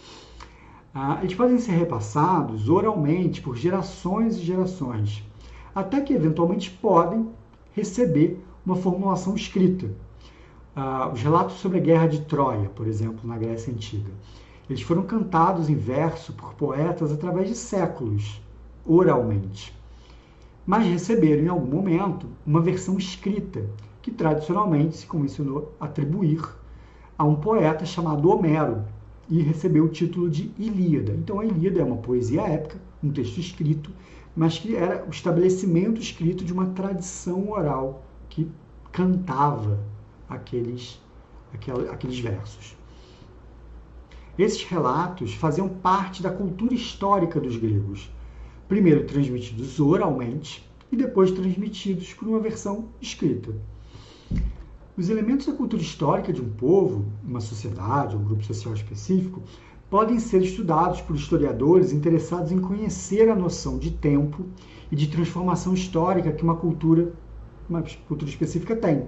Ah, 0.94 1.18
eles 1.22 1.34
podem 1.36 1.58
ser 1.58 1.72
repassados 1.72 2.70
oralmente 2.70 3.42
por 3.42 3.54
gerações 3.54 4.38
e 4.38 4.40
gerações 4.40 5.27
até 5.78 6.00
que 6.00 6.12
eventualmente 6.12 6.70
podem 6.70 7.28
receber 7.72 8.42
uma 8.66 8.74
formulação 8.74 9.36
escrita. 9.36 9.88
Ah, 10.74 11.08
os 11.12 11.22
relatos 11.22 11.56
sobre 11.56 11.78
a 11.78 11.80
guerra 11.80 12.08
de 12.08 12.20
Troia, 12.22 12.68
por 12.70 12.88
exemplo, 12.88 13.20
na 13.22 13.38
Grécia 13.38 13.72
Antiga, 13.72 14.10
eles 14.68 14.82
foram 14.82 15.02
cantados 15.04 15.70
em 15.70 15.76
verso 15.76 16.32
por 16.32 16.52
poetas 16.54 17.12
através 17.12 17.48
de 17.48 17.54
séculos, 17.54 18.40
oralmente. 18.84 19.72
Mas 20.66 20.84
receberam 20.84 21.44
em 21.44 21.48
algum 21.48 21.76
momento 21.76 22.26
uma 22.44 22.60
versão 22.60 22.98
escrita, 22.98 23.64
que 24.02 24.10
tradicionalmente 24.10 24.96
se 24.96 25.06
convencionou 25.06 25.72
atribuir 25.78 26.42
a 27.16 27.24
um 27.24 27.36
poeta 27.36 27.86
chamado 27.86 28.28
Homero, 28.28 28.82
e 29.30 29.42
recebeu 29.42 29.84
o 29.84 29.88
título 29.88 30.28
de 30.28 30.50
Ilíada. 30.58 31.12
Então 31.12 31.38
a 31.38 31.44
Ilíada 31.44 31.80
é 31.80 31.84
uma 31.84 31.98
poesia 31.98 32.42
épica, 32.42 32.80
um 33.02 33.10
texto 33.10 33.38
escrito, 33.38 33.90
mas 34.38 34.56
que 34.56 34.76
era 34.76 35.04
o 35.04 35.10
estabelecimento 35.10 36.00
escrito 36.00 36.44
de 36.44 36.52
uma 36.52 36.66
tradição 36.66 37.50
oral 37.50 38.04
que 38.28 38.48
cantava 38.92 39.80
aqueles, 40.28 41.02
aqueles 41.90 42.20
versos. 42.20 42.76
Esses 44.38 44.62
relatos 44.62 45.34
faziam 45.34 45.68
parte 45.68 46.22
da 46.22 46.30
cultura 46.30 46.72
histórica 46.72 47.40
dos 47.40 47.56
gregos, 47.56 48.08
primeiro 48.68 49.04
transmitidos 49.08 49.80
oralmente 49.80 50.64
e 50.92 50.96
depois 50.96 51.32
transmitidos 51.32 52.14
por 52.14 52.28
uma 52.28 52.38
versão 52.38 52.90
escrita. 53.00 53.52
Os 54.96 55.08
elementos 55.08 55.46
da 55.46 55.52
cultura 55.52 55.82
histórica 55.82 56.32
de 56.32 56.40
um 56.40 56.48
povo, 56.48 57.06
uma 57.24 57.40
sociedade, 57.40 58.14
um 58.14 58.22
grupo 58.22 58.44
social 58.44 58.72
específico, 58.72 59.42
podem 59.90 60.18
ser 60.18 60.42
estudados 60.42 61.00
por 61.00 61.16
historiadores 61.16 61.92
interessados 61.92 62.52
em 62.52 62.60
conhecer 62.60 63.28
a 63.30 63.34
noção 63.34 63.78
de 63.78 63.90
tempo 63.90 64.44
e 64.92 64.96
de 64.96 65.06
transformação 65.06 65.72
histórica 65.72 66.32
que 66.32 66.42
uma 66.42 66.56
cultura, 66.56 67.12
uma 67.68 67.82
cultura 68.06 68.30
específica 68.30 68.76
tem. 68.76 68.98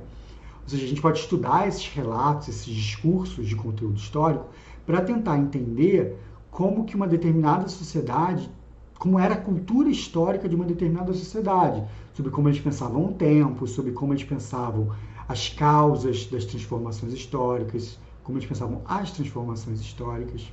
Ou 0.62 0.68
seja, 0.68 0.84
a 0.84 0.88
gente 0.88 1.02
pode 1.02 1.18
estudar 1.18 1.68
esses 1.68 1.86
relatos, 1.88 2.48
esses 2.48 2.72
discursos 2.72 3.46
de 3.46 3.56
conteúdo 3.56 3.96
histórico 3.96 4.46
para 4.86 5.02
tentar 5.02 5.38
entender 5.38 6.16
como 6.50 6.84
que 6.84 6.96
uma 6.96 7.06
determinada 7.06 7.68
sociedade, 7.68 8.50
como 8.98 9.18
era 9.18 9.34
a 9.34 9.40
cultura 9.40 9.90
histórica 9.90 10.48
de 10.48 10.54
uma 10.54 10.64
determinada 10.64 11.12
sociedade, 11.12 11.84
sobre 12.14 12.30
como 12.30 12.48
eles 12.48 12.60
pensavam 12.60 13.06
o 13.06 13.12
tempo, 13.12 13.66
sobre 13.66 13.92
como 13.92 14.12
eles 14.12 14.24
pensavam 14.24 14.90
as 15.28 15.48
causas 15.48 16.26
das 16.26 16.44
transformações 16.44 17.12
históricas, 17.12 17.98
como 18.24 18.38
eles 18.38 18.48
pensavam 18.48 18.82
as 18.84 19.10
transformações 19.10 19.80
históricas. 19.80 20.50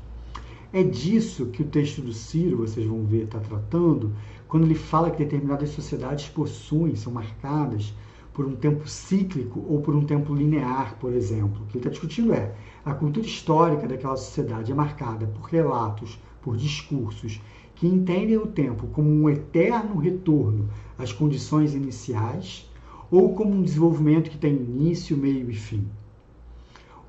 É 0.73 0.83
disso 0.83 1.45
que 1.45 1.61
o 1.61 1.67
texto 1.67 2.01
do 2.01 2.11
Ciro, 2.11 2.57
vocês 2.57 2.85
vão 2.85 3.05
ver, 3.05 3.23
está 3.23 3.39
tratando, 3.39 4.11
quando 4.49 4.65
ele 4.65 4.75
fala 4.75 5.09
que 5.09 5.17
determinadas 5.17 5.69
sociedades 5.69 6.27
possuem, 6.27 6.93
são 6.93 7.13
marcadas 7.13 7.93
por 8.33 8.45
um 8.45 8.53
tempo 8.53 8.87
cíclico 8.87 9.63
ou 9.67 9.81
por 9.81 9.95
um 9.95 10.03
tempo 10.03 10.35
linear, 10.35 10.97
por 10.99 11.13
exemplo. 11.13 11.63
O 11.63 11.65
que 11.67 11.77
ele 11.77 11.79
está 11.79 11.89
discutindo 11.89 12.33
é 12.33 12.53
a 12.83 12.93
cultura 12.93 13.25
histórica 13.25 13.87
daquela 13.87 14.17
sociedade 14.17 14.71
é 14.71 14.75
marcada 14.75 15.25
por 15.25 15.49
relatos, 15.49 16.19
por 16.41 16.57
discursos 16.57 17.41
que 17.73 17.87
entendem 17.87 18.37
o 18.37 18.47
tempo 18.47 18.87
como 18.87 19.09
um 19.09 19.29
eterno 19.29 19.97
retorno 19.97 20.67
às 20.97 21.13
condições 21.13 21.75
iniciais 21.75 22.69
ou 23.09 23.33
como 23.33 23.53
um 23.53 23.61
desenvolvimento 23.61 24.29
que 24.29 24.37
tem 24.37 24.53
início, 24.53 25.15
meio 25.15 25.49
e 25.49 25.55
fim. 25.55 25.87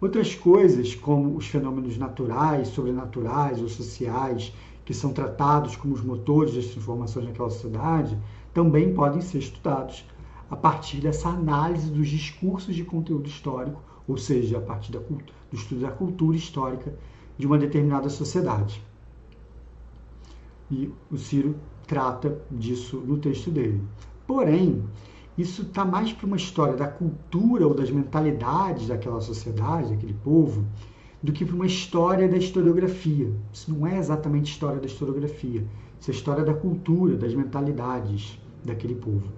Outras 0.00 0.34
coisas, 0.34 0.94
como 0.94 1.36
os 1.36 1.46
fenômenos 1.48 1.98
naturais, 1.98 2.68
sobrenaturais 2.68 3.60
ou 3.60 3.68
sociais, 3.68 4.52
que 4.84 4.94
são 4.94 5.12
tratados 5.12 5.74
como 5.74 5.92
os 5.92 6.02
motores 6.02 6.54
das 6.54 6.66
transformações 6.66 7.26
naquela 7.26 7.50
sociedade, 7.50 8.16
também 8.54 8.94
podem 8.94 9.20
ser 9.20 9.38
estudados 9.38 10.04
a 10.48 10.56
partir 10.56 11.00
dessa 11.00 11.28
análise 11.28 11.90
dos 11.90 12.08
discursos 12.08 12.74
de 12.74 12.84
conteúdo 12.84 13.28
histórico, 13.28 13.82
ou 14.06 14.16
seja, 14.16 14.58
a 14.58 14.60
partir 14.60 14.92
da, 14.92 15.00
do 15.00 15.22
estudo 15.52 15.80
da 15.82 15.90
cultura 15.90 16.36
histórica 16.36 16.94
de 17.36 17.46
uma 17.46 17.58
determinada 17.58 18.08
sociedade. 18.08 18.82
E 20.70 20.90
o 21.10 21.18
Ciro 21.18 21.56
trata 21.86 22.40
disso 22.50 22.98
no 22.98 23.18
texto 23.18 23.50
dele. 23.50 23.82
Porém, 24.26 24.84
isso 25.38 25.62
está 25.62 25.84
mais 25.84 26.12
para 26.12 26.26
uma 26.26 26.36
história 26.36 26.74
da 26.74 26.88
cultura 26.88 27.64
ou 27.64 27.72
das 27.72 27.92
mentalidades 27.92 28.88
daquela 28.88 29.20
sociedade, 29.20 29.90
daquele 29.90 30.14
povo, 30.14 30.66
do 31.22 31.32
que 31.32 31.44
para 31.44 31.54
uma 31.54 31.66
história 31.66 32.28
da 32.28 32.36
historiografia. 32.36 33.32
Isso 33.52 33.72
não 33.72 33.86
é 33.86 33.96
exatamente 33.96 34.50
história 34.50 34.80
da 34.80 34.86
historiografia. 34.86 35.64
Isso 36.00 36.10
é 36.10 36.14
história 36.14 36.44
da 36.44 36.52
cultura, 36.52 37.16
das 37.16 37.34
mentalidades 37.34 38.36
daquele 38.64 38.96
povo. 38.96 39.28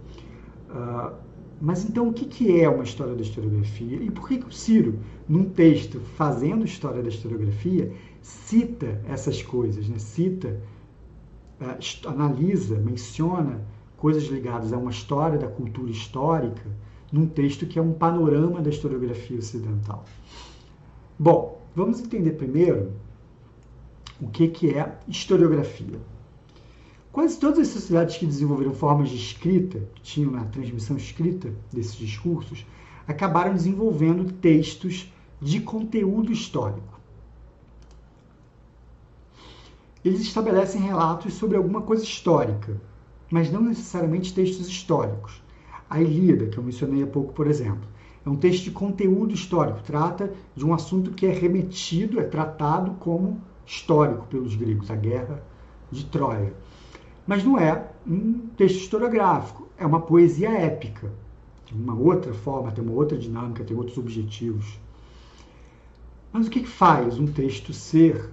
Uh, 0.70 1.12
mas 1.60 1.84
então, 1.84 2.08
o 2.08 2.12
que, 2.14 2.24
que 2.24 2.60
é 2.60 2.68
uma 2.68 2.84
história 2.84 3.14
da 3.14 3.20
historiografia? 3.20 4.02
E 4.02 4.10
por 4.10 4.26
que, 4.26 4.38
que 4.38 4.46
o 4.46 4.52
Ciro, 4.52 4.98
num 5.28 5.44
texto 5.44 6.00
fazendo 6.00 6.64
história 6.64 7.02
da 7.02 7.10
historiografia, 7.10 7.92
cita 8.22 9.02
essas 9.06 9.42
coisas, 9.42 9.86
né? 9.86 9.98
cita, 9.98 10.58
uh, 11.60 12.08
analisa, 12.08 12.78
menciona 12.78 13.60
coisas 14.00 14.24
ligadas 14.24 14.72
a 14.72 14.78
uma 14.78 14.90
história 14.90 15.38
da 15.38 15.46
cultura 15.46 15.90
histórica 15.90 16.64
num 17.12 17.26
texto 17.26 17.66
que 17.66 17.78
é 17.78 17.82
um 17.82 17.92
panorama 17.92 18.62
da 18.62 18.70
historiografia 18.70 19.38
ocidental. 19.38 20.04
Bom, 21.18 21.60
vamos 21.76 22.00
entender 22.00 22.32
primeiro 22.32 22.92
o 24.18 24.28
que, 24.28 24.48
que 24.48 24.70
é 24.70 24.98
historiografia. 25.06 26.00
Quase 27.12 27.38
todas 27.38 27.58
as 27.58 27.68
sociedades 27.68 28.16
que 28.16 28.24
desenvolveram 28.24 28.72
formas 28.72 29.10
de 29.10 29.16
escrita, 29.16 29.80
que 29.94 30.00
tinham 30.00 30.34
a 30.36 30.44
transmissão 30.44 30.96
escrita 30.96 31.52
desses 31.70 31.94
discursos, 31.94 32.64
acabaram 33.06 33.52
desenvolvendo 33.52 34.32
textos 34.32 35.12
de 35.42 35.60
conteúdo 35.60 36.32
histórico. 36.32 36.98
Eles 40.02 40.20
estabelecem 40.20 40.80
relatos 40.80 41.34
sobre 41.34 41.58
alguma 41.58 41.82
coisa 41.82 42.02
histórica, 42.02 42.80
mas 43.30 43.50
não 43.50 43.62
necessariamente 43.62 44.34
textos 44.34 44.68
históricos. 44.68 45.40
A 45.88 46.00
Ilíada, 46.00 46.46
que 46.46 46.58
eu 46.58 46.62
mencionei 46.62 47.02
há 47.02 47.06
pouco, 47.06 47.32
por 47.32 47.46
exemplo, 47.46 47.88
é 48.24 48.28
um 48.28 48.36
texto 48.36 48.64
de 48.64 48.70
conteúdo 48.70 49.32
histórico, 49.32 49.82
trata 49.82 50.32
de 50.54 50.64
um 50.64 50.74
assunto 50.74 51.12
que 51.12 51.26
é 51.26 51.32
remetido, 51.32 52.20
é 52.20 52.24
tratado 52.24 52.92
como 53.00 53.40
histórico 53.64 54.26
pelos 54.26 54.54
gregos, 54.54 54.90
a 54.90 54.96
guerra 54.96 55.42
de 55.90 56.04
Troia. 56.06 56.52
Mas 57.26 57.44
não 57.44 57.58
é 57.58 57.88
um 58.06 58.48
texto 58.56 58.80
historiográfico, 58.80 59.68
é 59.78 59.86
uma 59.86 60.00
poesia 60.00 60.50
épica, 60.50 61.10
de 61.64 61.74
uma 61.74 61.94
outra 61.94 62.34
forma, 62.34 62.72
tem 62.72 62.84
uma 62.84 62.94
outra 62.94 63.16
dinâmica, 63.16 63.64
tem 63.64 63.76
outros 63.76 63.96
objetivos. 63.96 64.78
Mas 66.32 66.46
o 66.46 66.50
que 66.50 66.64
faz 66.64 67.18
um 67.18 67.26
texto 67.26 67.72
ser 67.72 68.30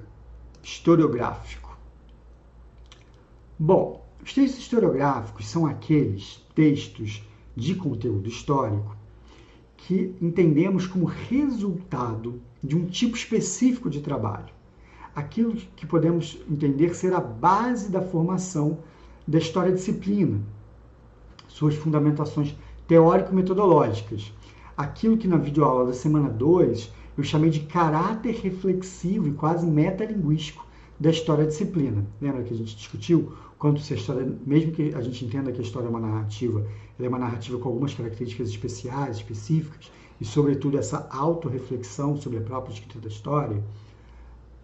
historiográfico? 0.61 1.77
Bom, 3.57 3.96
os 4.23 4.33
textos 4.33 4.59
historiográficos 4.59 5.47
são 5.47 5.65
aqueles 5.65 6.45
textos 6.53 7.23
de 7.55 7.75
conteúdo 7.75 8.27
histórico 8.27 8.95
que 9.77 10.15
entendemos 10.21 10.85
como 10.85 11.05
resultado 11.05 12.41
de 12.61 12.75
um 12.75 12.85
tipo 12.85 13.15
específico 13.15 13.89
de 13.89 14.01
trabalho. 14.01 14.53
Aquilo 15.15 15.55
que 15.75 15.85
podemos 15.85 16.37
entender 16.49 16.93
ser 16.95 17.13
a 17.13 17.21
base 17.21 17.89
da 17.89 18.01
formação 18.01 18.79
da 19.27 19.37
história 19.37 19.71
disciplina, 19.71 20.39
suas 21.47 21.75
fundamentações 21.75 22.55
teórico-metodológicas. 22.87 24.33
Aquilo 24.75 25.17
que 25.17 25.27
na 25.27 25.37
videoaula 25.37 25.87
da 25.87 25.93
semana 25.93 26.29
2 26.29 26.91
eu 27.17 27.23
chamei 27.23 27.49
de 27.49 27.61
caráter 27.61 28.35
reflexivo 28.35 29.27
e 29.27 29.33
quase 29.33 29.65
metalinguístico 29.65 30.65
da 30.99 31.09
história 31.09 31.45
disciplina. 31.45 32.05
Lembra 32.21 32.43
que 32.43 32.53
a 32.53 32.57
gente 32.57 32.75
discutiu 32.75 33.33
quanto 33.57 33.81
se 33.81 33.93
a 33.93 33.97
história, 33.97 34.37
mesmo 34.45 34.71
que 34.71 34.93
a 34.93 35.01
gente 35.01 35.25
entenda 35.25 35.51
que 35.51 35.59
a 35.59 35.63
história 35.63 35.87
é 35.87 35.89
uma 35.89 35.99
narrativa, 35.99 36.59
ela 36.97 37.05
é 37.05 37.09
uma 37.09 37.19
narrativa 37.19 37.57
com 37.57 37.69
algumas 37.69 37.93
características 37.93 38.49
especiais, 38.49 39.17
específicas, 39.17 39.91
e 40.19 40.25
sobretudo 40.25 40.77
essa 40.77 41.07
autorreflexão 41.11 42.17
sobre 42.17 42.39
a 42.39 42.41
própria 42.41 42.73
escrita 42.73 42.99
da 42.99 43.07
história. 43.07 43.63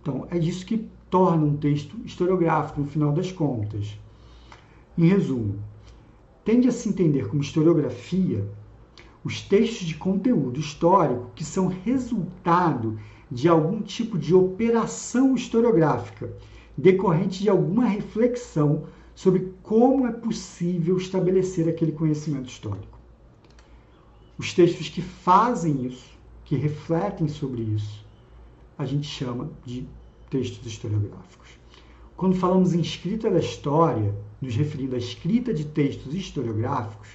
Então, 0.01 0.27
é 0.29 0.37
isso 0.37 0.65
que 0.65 0.89
torna 1.09 1.45
um 1.45 1.55
texto 1.55 1.95
historiográfico, 2.03 2.81
no 2.81 2.87
final 2.87 3.11
das 3.11 3.31
contas. 3.31 3.97
Em 4.97 5.05
resumo, 5.05 5.59
tende 6.43 6.67
a 6.67 6.71
se 6.71 6.89
entender 6.89 7.27
como 7.27 7.41
historiografia 7.41 8.47
os 9.23 9.41
textos 9.41 9.87
de 9.87 9.95
conteúdo 9.95 10.59
histórico 10.59 11.31
que 11.33 11.45
são 11.45 11.67
resultado 11.67 12.99
de 13.31 13.47
algum 13.47 13.81
tipo 13.81 14.17
de 14.17 14.35
operação 14.35 15.33
historiográfica, 15.33 16.31
decorrente 16.77 17.41
de 17.41 17.49
alguma 17.49 17.85
reflexão 17.85 18.85
sobre 19.15 19.53
como 19.61 20.07
é 20.07 20.11
possível 20.11 20.97
estabelecer 20.97 21.69
aquele 21.69 21.91
conhecimento 21.91 22.49
histórico. 22.49 22.99
Os 24.37 24.53
textos 24.53 24.89
que 24.89 25.01
fazem 25.01 25.85
isso, 25.85 26.11
que 26.43 26.55
refletem 26.55 27.27
sobre 27.27 27.61
isso, 27.61 28.03
a 28.77 28.85
gente 28.85 29.07
chama 29.07 29.49
de 29.65 29.85
textos 30.29 30.65
historiográficos. 30.65 31.49
Quando 32.17 32.35
falamos 32.35 32.73
em 32.73 32.81
escrita 32.81 33.29
da 33.29 33.39
história, 33.39 34.13
nos 34.41 34.55
referindo 34.55 34.95
à 34.95 34.97
escrita 34.97 35.53
de 35.53 35.65
textos 35.65 36.13
historiográficos, 36.15 37.09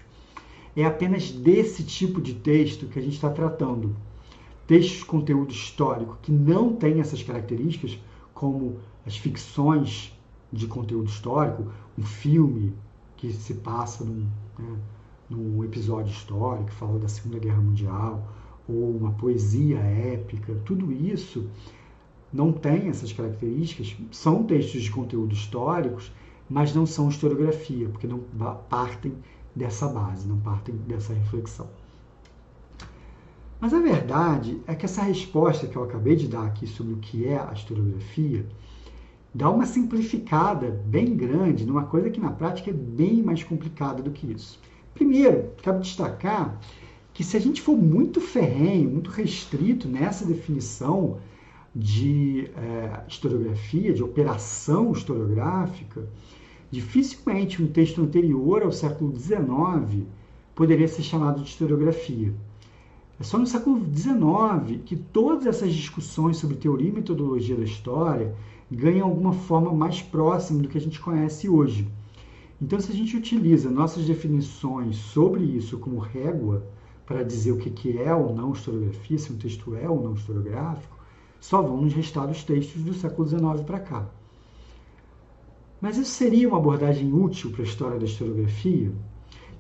é 0.77 0.85
apenas 0.85 1.31
desse 1.33 1.83
tipo 1.83 2.21
de 2.21 2.35
texto 2.35 2.87
que 2.87 2.99
a 2.99 3.03
gente 3.03 3.15
está 3.15 3.31
tratando. 3.31 3.97
Textos 4.67 4.99
de 4.99 5.05
conteúdo 5.07 5.53
histórico 5.53 6.19
que 6.23 6.31
não 6.31 6.75
têm 6.75 7.01
essas 7.01 7.23
características, 7.23 7.99
como 8.33 8.79
as 9.09 9.17
ficções 9.17 10.15
de 10.53 10.67
conteúdo 10.67 11.09
histórico, 11.09 11.67
um 11.97 12.03
filme 12.03 12.75
que 13.17 13.33
se 13.33 13.55
passa 13.55 14.05
num, 14.05 14.29
né, 14.59 14.77
num 15.31 15.65
episódio 15.65 16.13
histórico, 16.13 16.67
que 16.67 16.75
fala 16.75 16.99
da 16.99 17.09
Segunda 17.09 17.39
Guerra 17.39 17.61
Mundial, 17.61 18.29
ou 18.69 18.95
uma 18.95 19.13
poesia 19.13 19.79
épica, 19.79 20.55
tudo 20.67 20.93
isso 20.93 21.49
não 22.31 22.53
tem 22.53 22.89
essas 22.89 23.11
características, 23.11 23.97
são 24.13 24.45
textos 24.45 24.83
de 24.83 24.91
conteúdo 24.91 25.33
históricos, 25.33 26.13
mas 26.49 26.75
não 26.75 26.85
são 26.85 27.09
historiografia, 27.09 27.89
porque 27.89 28.07
não 28.07 28.21
partem 28.69 29.15
dessa 29.57 29.89
base, 29.89 30.29
não 30.29 30.39
partem 30.39 30.77
dessa 30.87 31.15
reflexão. 31.15 31.67
Mas 33.59 33.73
a 33.73 33.81
verdade 33.81 34.61
é 34.67 34.75
que 34.75 34.85
essa 34.85 35.03
resposta 35.03 35.67
que 35.67 35.77
eu 35.77 35.83
acabei 35.83 36.15
de 36.15 36.29
dar 36.29 36.47
aqui 36.47 36.67
sobre 36.67 36.93
o 36.93 36.99
que 36.99 37.27
é 37.27 37.39
a 37.39 37.53
historiografia 37.55 38.47
dá 39.35 39.51
uma 39.51 39.67
simplificada 39.67 40.71
bem 40.87 41.17
grande 41.17 41.67
numa 41.67 41.85
coisa 41.85 42.11
que 42.11 42.21
na 42.21 42.31
prática 42.31 42.71
é 42.71 42.73
bem 42.73 43.23
mais 43.23 43.43
complicada 43.43 44.03
do 44.03 44.11
que 44.11 44.31
isso. 44.31 44.61
Primeiro, 44.95 45.53
cabe 45.63 45.81
destacar 45.81 46.59
que 47.13 47.23
se 47.25 47.37
a 47.37 47.41
gente 47.41 47.61
for 47.61 47.77
muito 47.77 48.21
ferrenho, 48.21 48.91
muito 48.91 49.11
restrito 49.11 49.89
nessa 49.89 50.25
definição 50.25 51.19
de 51.75 52.51
é, 52.57 53.03
historiografia, 53.09 53.93
de 53.93 54.03
operação 54.03 54.93
historiográfica, 54.93 56.09
dificilmente 56.71 57.63
um 57.63 57.67
texto 57.67 58.01
anterior 58.01 58.63
ao 58.63 58.73
século 58.73 59.15
XIX 59.17 60.07
poderia 60.55 60.89
ser 60.89 61.03
chamado 61.03 61.43
de 61.43 61.49
historiografia. 61.49 62.33
É 63.21 63.25
só 63.25 63.37
no 63.37 63.47
século 63.47 63.85
XIX 63.95 64.81
que 64.85 64.97
todas 64.97 65.47
essas 65.47 65.73
discussões 65.73 66.37
sobre 66.37 66.57
teoria 66.57 66.89
e 66.89 66.93
metodologia 66.93 67.57
da 67.57 67.65
história 67.65 68.35
ganham 68.71 69.09
alguma 69.09 69.33
forma 69.33 69.73
mais 69.73 70.03
próxima 70.03 70.63
do 70.63 70.69
que 70.69 70.79
a 70.79 70.81
gente 70.81 71.01
conhece 71.01 71.49
hoje. 71.49 71.89
Então, 72.61 72.81
se 72.81 72.91
a 72.91 72.95
gente 72.95 73.17
utiliza 73.17 73.71
nossas 73.71 74.05
definições 74.05 74.97
sobre 74.97 75.45
isso 75.45 75.79
como 75.79 75.99
régua 75.99 76.67
para 77.07 77.23
dizer 77.23 77.53
o 77.53 77.59
que 77.59 77.99
é 77.99 78.15
ou 78.15 78.35
não 78.35 78.53
historiografia, 78.53 79.17
se 79.17 79.33
um 79.33 79.39
texto 79.39 79.75
é 79.75 79.89
ou 79.89 80.03
não 80.03 80.15
historiográfico, 80.15 80.99
só 81.41 81.63
vão 81.63 81.81
nos 81.81 81.95
restar 81.95 82.29
os 82.29 82.43
textos 82.45 82.83
do 82.83 82.93
século 82.93 83.29
XIX 83.29 83.63
para 83.65 83.81
cá. 83.81 84.11
Mas 85.81 85.97
isso 85.97 86.11
seria 86.11 86.49
uma 86.49 86.59
abordagem 86.59 87.13
útil 87.13 87.53
para 87.53 87.63
a 87.63 87.65
história 87.65 87.99
da 87.99 88.05
historiografia? 88.05 88.93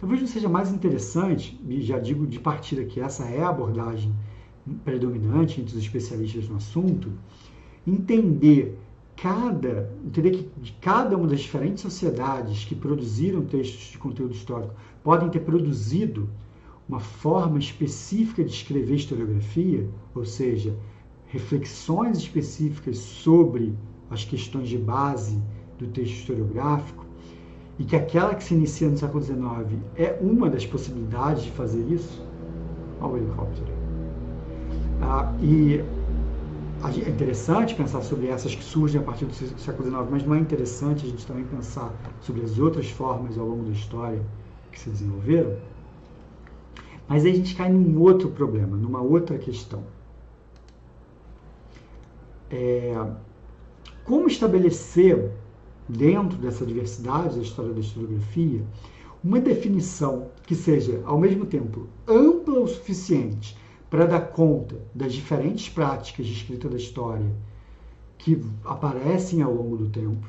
Talvez 0.00 0.20
não 0.20 0.28
seja 0.28 0.48
mais 0.48 0.72
interessante, 0.72 1.58
e 1.68 1.80
já 1.80 1.98
digo 1.98 2.26
de 2.26 2.38
partida 2.38 2.84
que 2.84 3.00
essa 3.00 3.24
é 3.24 3.42
a 3.42 3.48
abordagem 3.48 4.12
predominante 4.84 5.60
entre 5.60 5.76
os 5.76 5.82
especialistas 5.82 6.48
no 6.48 6.56
assunto, 6.56 7.12
entender 7.86 8.78
cada, 9.22 9.90
entender 10.04 10.30
que 10.30 10.50
de 10.60 10.72
cada 10.80 11.16
uma 11.16 11.26
das 11.26 11.40
diferentes 11.40 11.82
sociedades 11.82 12.64
que 12.64 12.74
produziram 12.74 13.44
textos 13.44 13.90
de 13.90 13.98
conteúdo 13.98 14.34
histórico 14.34 14.74
podem 15.02 15.28
ter 15.28 15.40
produzido 15.40 16.28
uma 16.88 17.00
forma 17.00 17.58
específica 17.58 18.44
de 18.44 18.50
escrever 18.50 18.94
historiografia, 18.94 19.88
ou 20.14 20.24
seja, 20.24 20.74
reflexões 21.26 22.18
específicas 22.18 22.98
sobre 22.98 23.74
as 24.08 24.24
questões 24.24 24.68
de 24.68 24.78
base 24.78 25.42
do 25.78 25.86
texto 25.88 26.14
historiográfico, 26.14 27.04
e 27.78 27.84
que 27.84 27.94
aquela 27.94 28.34
que 28.34 28.42
se 28.42 28.54
inicia 28.54 28.88
no 28.88 28.96
século 28.96 29.22
XIX 29.22 29.38
é 29.96 30.18
uma 30.20 30.48
das 30.48 30.64
possibilidades 30.64 31.44
de 31.44 31.50
fazer 31.50 31.84
isso, 31.92 32.24
olha 33.00 33.12
o 33.12 33.16
helicóptero. 33.18 33.72
Ah, 35.00 35.32
e 35.40 35.84
é 36.84 37.10
interessante 37.10 37.74
pensar 37.74 38.02
sobre 38.02 38.28
essas 38.28 38.54
que 38.54 38.62
surgem 38.62 39.00
a 39.00 39.04
partir 39.04 39.24
do 39.24 39.34
século 39.34 39.88
XIX, 39.88 40.10
mas 40.10 40.24
não 40.24 40.34
é 40.34 40.38
interessante 40.38 41.06
a 41.06 41.08
gente 41.08 41.26
também 41.26 41.44
pensar 41.44 41.92
sobre 42.20 42.42
as 42.42 42.58
outras 42.58 42.88
formas 42.88 43.36
ao 43.36 43.46
longo 43.46 43.64
da 43.64 43.72
história 43.72 44.22
que 44.70 44.78
se 44.78 44.88
desenvolveram? 44.90 45.56
Mas 47.08 47.24
aí 47.24 47.32
a 47.32 47.34
gente 47.34 47.56
cai 47.56 47.72
num 47.72 48.00
outro 48.00 48.28
problema, 48.30 48.76
numa 48.76 49.00
outra 49.00 49.38
questão. 49.38 49.82
É, 52.50 52.94
como 54.04 54.28
estabelecer 54.28 55.32
dentro 55.88 56.38
dessa 56.38 56.64
diversidade 56.64 57.36
da 57.36 57.42
história 57.42 57.72
da 57.72 57.80
historiografia, 57.80 58.62
uma 59.24 59.40
definição 59.40 60.28
que 60.46 60.54
seja, 60.54 61.02
ao 61.04 61.18
mesmo 61.18 61.44
tempo, 61.44 61.88
ampla 62.06 62.60
o 62.60 62.68
suficiente 62.68 63.56
para 63.90 64.06
dar 64.06 64.20
conta 64.20 64.76
das 64.94 65.12
diferentes 65.12 65.68
práticas 65.68 66.26
de 66.26 66.32
escrita 66.32 66.68
da 66.68 66.76
história 66.76 67.30
que 68.18 68.42
aparecem 68.64 69.42
ao 69.42 69.54
longo 69.54 69.76
do 69.76 69.88
tempo. 69.88 70.26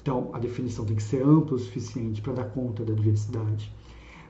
Então, 0.00 0.30
a 0.32 0.38
definição 0.38 0.84
tem 0.84 0.94
que 0.94 1.02
ser 1.02 1.22
ampla 1.22 1.56
o 1.56 1.58
suficiente 1.58 2.22
para 2.22 2.34
dar 2.34 2.44
conta 2.44 2.84
da 2.84 2.94
diversidade. 2.94 3.72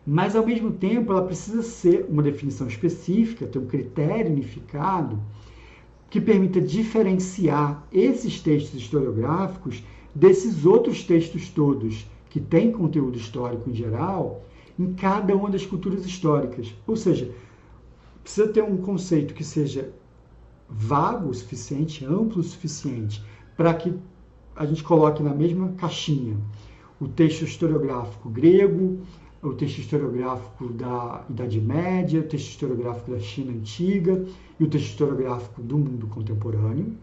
Mas, 0.07 0.35
ao 0.35 0.47
mesmo 0.47 0.71
tempo, 0.71 1.13
ela 1.13 1.27
precisa 1.27 1.63
ser 1.63 2.07
uma 2.09 2.23
definição 2.23 2.67
específica, 2.67 3.47
ter 3.47 3.59
um 3.59 3.67
critério 3.67 4.33
unificado 4.33 5.21
que 6.09 6.21
permita 6.21 6.61
diferenciar 6.61 7.87
esses 7.93 8.41
textos 8.41 8.81
historiográficos 8.81 9.85
desses 10.15 10.65
outros 10.65 11.05
textos 11.05 11.51
todos 11.51 12.07
que 12.31 12.41
têm 12.41 12.73
conteúdo 12.73 13.19
histórico 13.19 13.69
em 13.69 13.75
geral 13.75 14.43
em 14.79 14.95
cada 14.95 15.35
uma 15.35 15.51
das 15.51 15.67
culturas 15.67 16.07
históricas. 16.07 16.73
Ou 16.87 16.97
seja, 16.97 17.31
precisa 18.27 18.49
ter 18.49 18.65
um 18.65 18.77
conceito 18.79 19.35
que 19.35 19.45
seja 19.45 19.89
vago 20.69 21.31
o 21.31 21.35
suficiente, 21.35 22.05
amplo 22.05 22.41
o 22.41 22.43
suficiente, 22.43 23.25
para 23.57 23.73
que 23.73 23.95
a 24.57 24.67
gente 24.67 24.83
coloque 24.83 25.23
na 25.23 25.33
mesma 25.33 25.69
caixinha 25.77 26.37
o 27.01 27.07
texto 27.07 27.43
historiográfico 27.43 28.29
grego, 28.29 28.99
o 29.41 29.53
texto 29.53 29.79
historiográfico 29.79 30.73
da 30.73 31.25
Idade 31.31 31.61
Média, 31.61 32.19
o 32.19 32.25
texto 32.25 32.49
historiográfico 32.49 33.13
da 33.13 33.21
China 33.21 33.53
Antiga 33.53 34.27
e 34.59 34.65
o 34.65 34.69
texto 34.69 34.89
historiográfico 34.89 35.63
do 35.63 35.79
mundo 35.79 36.09
contemporâneo. 36.09 36.97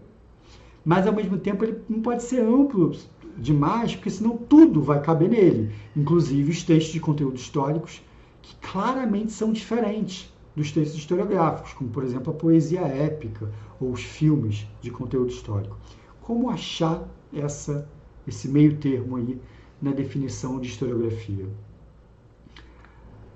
Mas 0.84 1.08
ao 1.08 1.14
mesmo 1.14 1.38
tempo 1.38 1.64
ele 1.64 1.80
não 1.88 2.02
pode 2.02 2.22
ser 2.22 2.42
amplo 2.42 2.92
demais, 3.38 3.96
porque 3.96 4.10
senão 4.10 4.36
tudo 4.36 4.82
vai 4.82 5.02
caber 5.02 5.30
nele, 5.30 5.74
inclusive 5.96 6.52
os 6.52 6.64
textos 6.64 6.92
de 6.92 7.00
conteúdo 7.00 7.38
históricos, 7.38 8.04
que 8.42 8.58
claramente 8.58 9.32
são 9.32 9.54
diferentes 9.54 10.33
dos 10.56 10.72
textos 10.72 11.00
historiográficos, 11.00 11.74
como 11.74 11.90
por 11.90 12.04
exemplo 12.04 12.32
a 12.32 12.36
poesia 12.36 12.82
épica 12.82 13.52
ou 13.80 13.92
os 13.92 14.04
filmes 14.04 14.68
de 14.82 14.92
conteúdo 14.92 15.32
histórico. 15.32 15.78
Como 16.22 16.50
achar 16.50 17.08
essa, 17.34 17.90
esse 18.28 18.48
meio 18.48 18.78
termo 18.78 19.16
aí 19.16 19.42
na 19.82 19.92
definição 19.92 20.60
de 20.60 20.70
historiografia? 20.70 21.48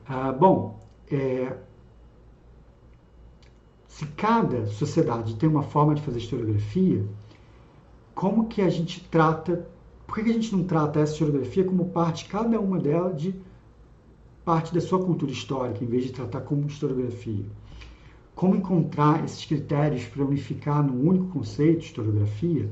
Ah, 0.07 0.31
bom, 0.31 0.79
é, 1.11 1.57
se 3.87 4.05
cada 4.05 4.67
sociedade 4.67 5.35
tem 5.35 5.49
uma 5.49 5.63
forma 5.63 5.95
de 5.95 6.01
fazer 6.01 6.19
historiografia, 6.19 7.03
como 8.13 8.47
que 8.47 8.61
a 8.61 8.69
gente 8.69 9.03
trata, 9.09 9.67
por 10.05 10.15
que 10.15 10.29
a 10.29 10.33
gente 10.33 10.55
não 10.55 10.63
trata 10.63 10.99
essa 10.99 11.13
historiografia 11.13 11.63
como 11.63 11.89
parte, 11.89 12.25
cada 12.25 12.59
uma 12.59 12.79
delas, 12.79 13.19
de 13.19 13.35
parte 14.47 14.73
da 14.73 14.79
sua 14.79 15.03
cultura 15.03 15.29
histórica, 15.29 15.83
em 15.83 15.87
vez 15.87 16.05
de 16.05 16.13
tratar 16.13 16.39
como 16.39 16.67
historiografia? 16.67 17.43
Como 18.33 18.55
encontrar 18.55 19.25
esses 19.25 19.43
critérios 19.43 20.05
para 20.05 20.23
unificar 20.23 20.81
num 20.81 21.05
único 21.05 21.25
conceito, 21.25 21.83
historiografia, 21.83 22.71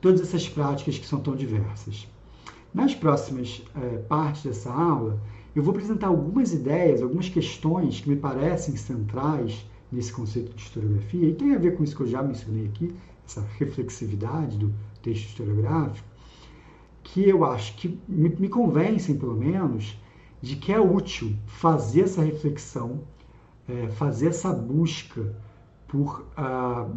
todas 0.00 0.20
essas 0.20 0.48
práticas 0.48 0.98
que 0.98 1.06
são 1.06 1.20
tão 1.20 1.36
diversas? 1.36 2.08
Nas 2.74 2.92
próximas 2.92 3.62
é, 3.80 3.98
partes 3.98 4.42
dessa 4.42 4.72
aula, 4.72 5.20
eu 5.54 5.62
vou 5.62 5.70
apresentar 5.70 6.08
algumas 6.08 6.52
ideias, 6.52 7.00
algumas 7.00 7.28
questões 7.28 8.00
que 8.00 8.08
me 8.08 8.16
parecem 8.16 8.74
centrais 8.74 9.64
nesse 9.92 10.12
conceito 10.12 10.52
de 10.56 10.60
historiografia, 10.60 11.28
e 11.28 11.34
tem 11.34 11.54
a 11.54 11.58
ver 11.58 11.76
com 11.76 11.84
isso 11.84 11.94
que 11.94 12.02
eu 12.02 12.08
já 12.08 12.20
mencionei 12.20 12.66
aqui, 12.66 12.92
essa 13.24 13.46
reflexividade 13.60 14.58
do 14.58 14.74
texto 15.00 15.28
historiográfico, 15.28 16.08
que 17.04 17.28
eu 17.28 17.44
acho 17.44 17.76
que 17.76 17.96
me, 18.08 18.28
me 18.28 18.48
convencem, 18.48 19.16
pelo 19.16 19.36
menos, 19.36 20.01
de 20.42 20.56
que 20.56 20.72
é 20.72 20.80
útil 20.80 21.36
fazer 21.46 22.02
essa 22.02 22.20
reflexão, 22.20 23.04
é, 23.68 23.88
fazer 23.90 24.28
essa 24.28 24.52
busca 24.52 25.34
por 25.86 26.26
ah, 26.36 26.90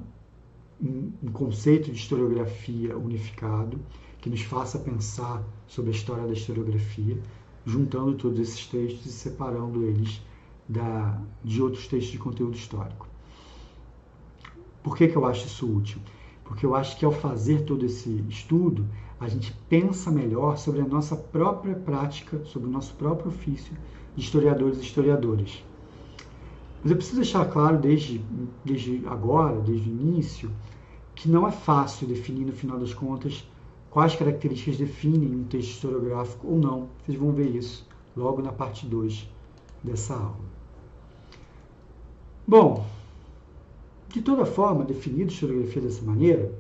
um, 0.81 1.11
um 1.21 1.31
conceito 1.31 1.91
de 1.91 1.97
historiografia 1.97 2.97
unificado, 2.97 3.79
que 4.19 4.29
nos 4.31 4.41
faça 4.41 4.79
pensar 4.79 5.43
sobre 5.67 5.91
a 5.91 5.93
história 5.93 6.25
da 6.25 6.33
historiografia, 6.33 7.21
juntando 7.63 8.15
todos 8.15 8.39
esses 8.39 8.65
textos 8.65 9.05
e 9.05 9.11
separando 9.11 9.83
eles 9.83 10.21
da, 10.67 11.21
de 11.43 11.61
outros 11.61 11.87
textos 11.87 12.11
de 12.11 12.17
conteúdo 12.17 12.55
histórico. 12.55 13.07
Por 14.81 14.97
que, 14.97 15.07
que 15.07 15.15
eu 15.15 15.25
acho 15.25 15.45
isso 15.45 15.71
útil? 15.71 15.99
Porque 16.43 16.65
eu 16.65 16.75
acho 16.75 16.97
que 16.97 17.05
ao 17.05 17.11
fazer 17.11 17.63
todo 17.63 17.85
esse 17.85 18.23
estudo, 18.27 18.87
a 19.25 19.29
gente 19.29 19.51
pensa 19.67 20.11
melhor 20.11 20.57
sobre 20.57 20.81
a 20.81 20.87
nossa 20.87 21.15
própria 21.15 21.75
prática, 21.75 22.43
sobre 22.45 22.69
o 22.69 22.71
nosso 22.71 22.93
próprio 22.93 23.29
ofício 23.29 23.75
de 24.15 24.23
historiadores 24.23 24.77
e 24.77 24.81
historiadoras. 24.81 25.63
Mas 26.81 26.91
eu 26.91 26.97
preciso 26.97 27.17
deixar 27.17 27.45
claro 27.45 27.79
desde, 27.79 28.23
desde 28.63 29.03
agora, 29.07 29.59
desde 29.59 29.89
o 29.89 29.91
início, 29.91 30.51
que 31.15 31.27
não 31.27 31.47
é 31.47 31.51
fácil 31.51 32.07
definir, 32.07 32.45
no 32.45 32.53
final 32.53 32.77
das 32.77 32.93
contas, 32.93 33.49
quais 33.89 34.15
características 34.15 34.77
definem 34.77 35.35
um 35.35 35.43
texto 35.45 35.71
historiográfico 35.71 36.47
ou 36.47 36.59
não. 36.59 36.89
Vocês 37.03 37.17
vão 37.17 37.31
ver 37.31 37.55
isso 37.55 37.87
logo 38.15 38.41
na 38.41 38.51
parte 38.51 38.85
2 38.85 39.27
dessa 39.83 40.13
aula. 40.13 40.45
Bom, 42.47 42.85
de 44.09 44.21
toda 44.21 44.45
forma, 44.45 44.85
definido 44.85 45.31
historiografia 45.31 45.81
dessa 45.81 46.05
maneira, 46.05 46.53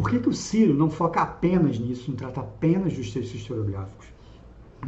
por 0.00 0.08
que, 0.08 0.18
que 0.18 0.30
o 0.30 0.32
Ciro 0.32 0.72
não 0.72 0.88
foca 0.88 1.20
apenas 1.20 1.78
nisso, 1.78 2.10
não 2.10 2.16
trata 2.16 2.40
apenas 2.40 2.94
dos 2.94 3.12
textos 3.12 3.38
historiográficos? 3.38 4.06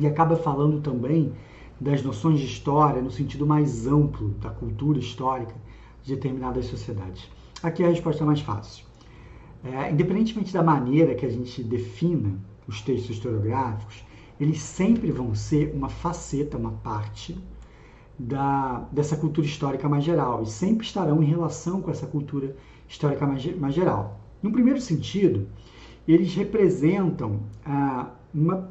E 0.00 0.06
acaba 0.06 0.36
falando 0.36 0.80
também 0.80 1.34
das 1.78 2.02
noções 2.02 2.40
de 2.40 2.46
história 2.46 3.02
no 3.02 3.10
sentido 3.10 3.46
mais 3.46 3.86
amplo 3.86 4.30
da 4.40 4.48
cultura 4.48 4.98
histórica 4.98 5.54
de 6.02 6.14
determinadas 6.14 6.64
sociedades? 6.64 7.30
Aqui 7.62 7.84
a 7.84 7.88
resposta 7.88 8.24
é 8.24 8.26
mais 8.26 8.40
fácil. 8.40 8.86
É, 9.62 9.90
independentemente 9.90 10.50
da 10.50 10.62
maneira 10.62 11.14
que 11.14 11.26
a 11.26 11.30
gente 11.30 11.62
defina 11.62 12.34
os 12.66 12.80
textos 12.80 13.10
historiográficos, 13.10 14.02
eles 14.40 14.62
sempre 14.62 15.10
vão 15.10 15.34
ser 15.34 15.74
uma 15.74 15.90
faceta, 15.90 16.56
uma 16.56 16.72
parte 16.72 17.38
da, 18.18 18.88
dessa 18.90 19.14
cultura 19.14 19.46
histórica 19.46 19.86
mais 19.90 20.04
geral 20.04 20.42
e 20.42 20.46
sempre 20.46 20.86
estarão 20.86 21.22
em 21.22 21.26
relação 21.26 21.82
com 21.82 21.90
essa 21.90 22.06
cultura 22.06 22.56
histórica 22.88 23.26
mais, 23.26 23.44
mais 23.58 23.74
geral. 23.74 24.21
No 24.42 24.50
primeiro 24.50 24.80
sentido, 24.80 25.46
eles 26.06 26.34
representam 26.34 27.40
ah, 27.64 28.10
uma, 28.34 28.68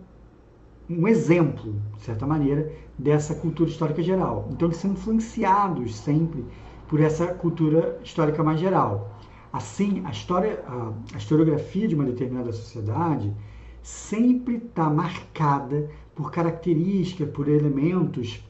um 0.90 1.08
exemplo, 1.08 1.76
de 1.96 2.02
certa 2.02 2.28
maneira, 2.28 2.72
dessa 2.98 3.34
cultura 3.34 3.70
histórica 3.70 4.04
geral. 4.04 4.50
Então, 4.52 4.68
eles 4.68 4.78
são 4.78 4.92
influenciados 4.92 5.96
sempre 5.96 6.44
por 6.88 7.00
essa 7.00 7.28
cultura 7.28 8.00
histórica 8.04 8.44
mais 8.44 8.60
geral. 8.60 9.18
Assim, 9.54 10.02
a, 10.06 10.12
história, 10.12 10.64
a, 10.68 10.92
a 11.14 11.18
historiografia 11.18 11.88
de 11.88 11.96
uma 11.96 12.04
determinada 12.04 12.52
sociedade 12.52 13.34
sempre 13.82 14.58
está 14.58 14.90
marcada 14.90 15.90
por 16.14 16.32
características, 16.32 17.30
por 17.30 17.48
elementos 17.48 18.44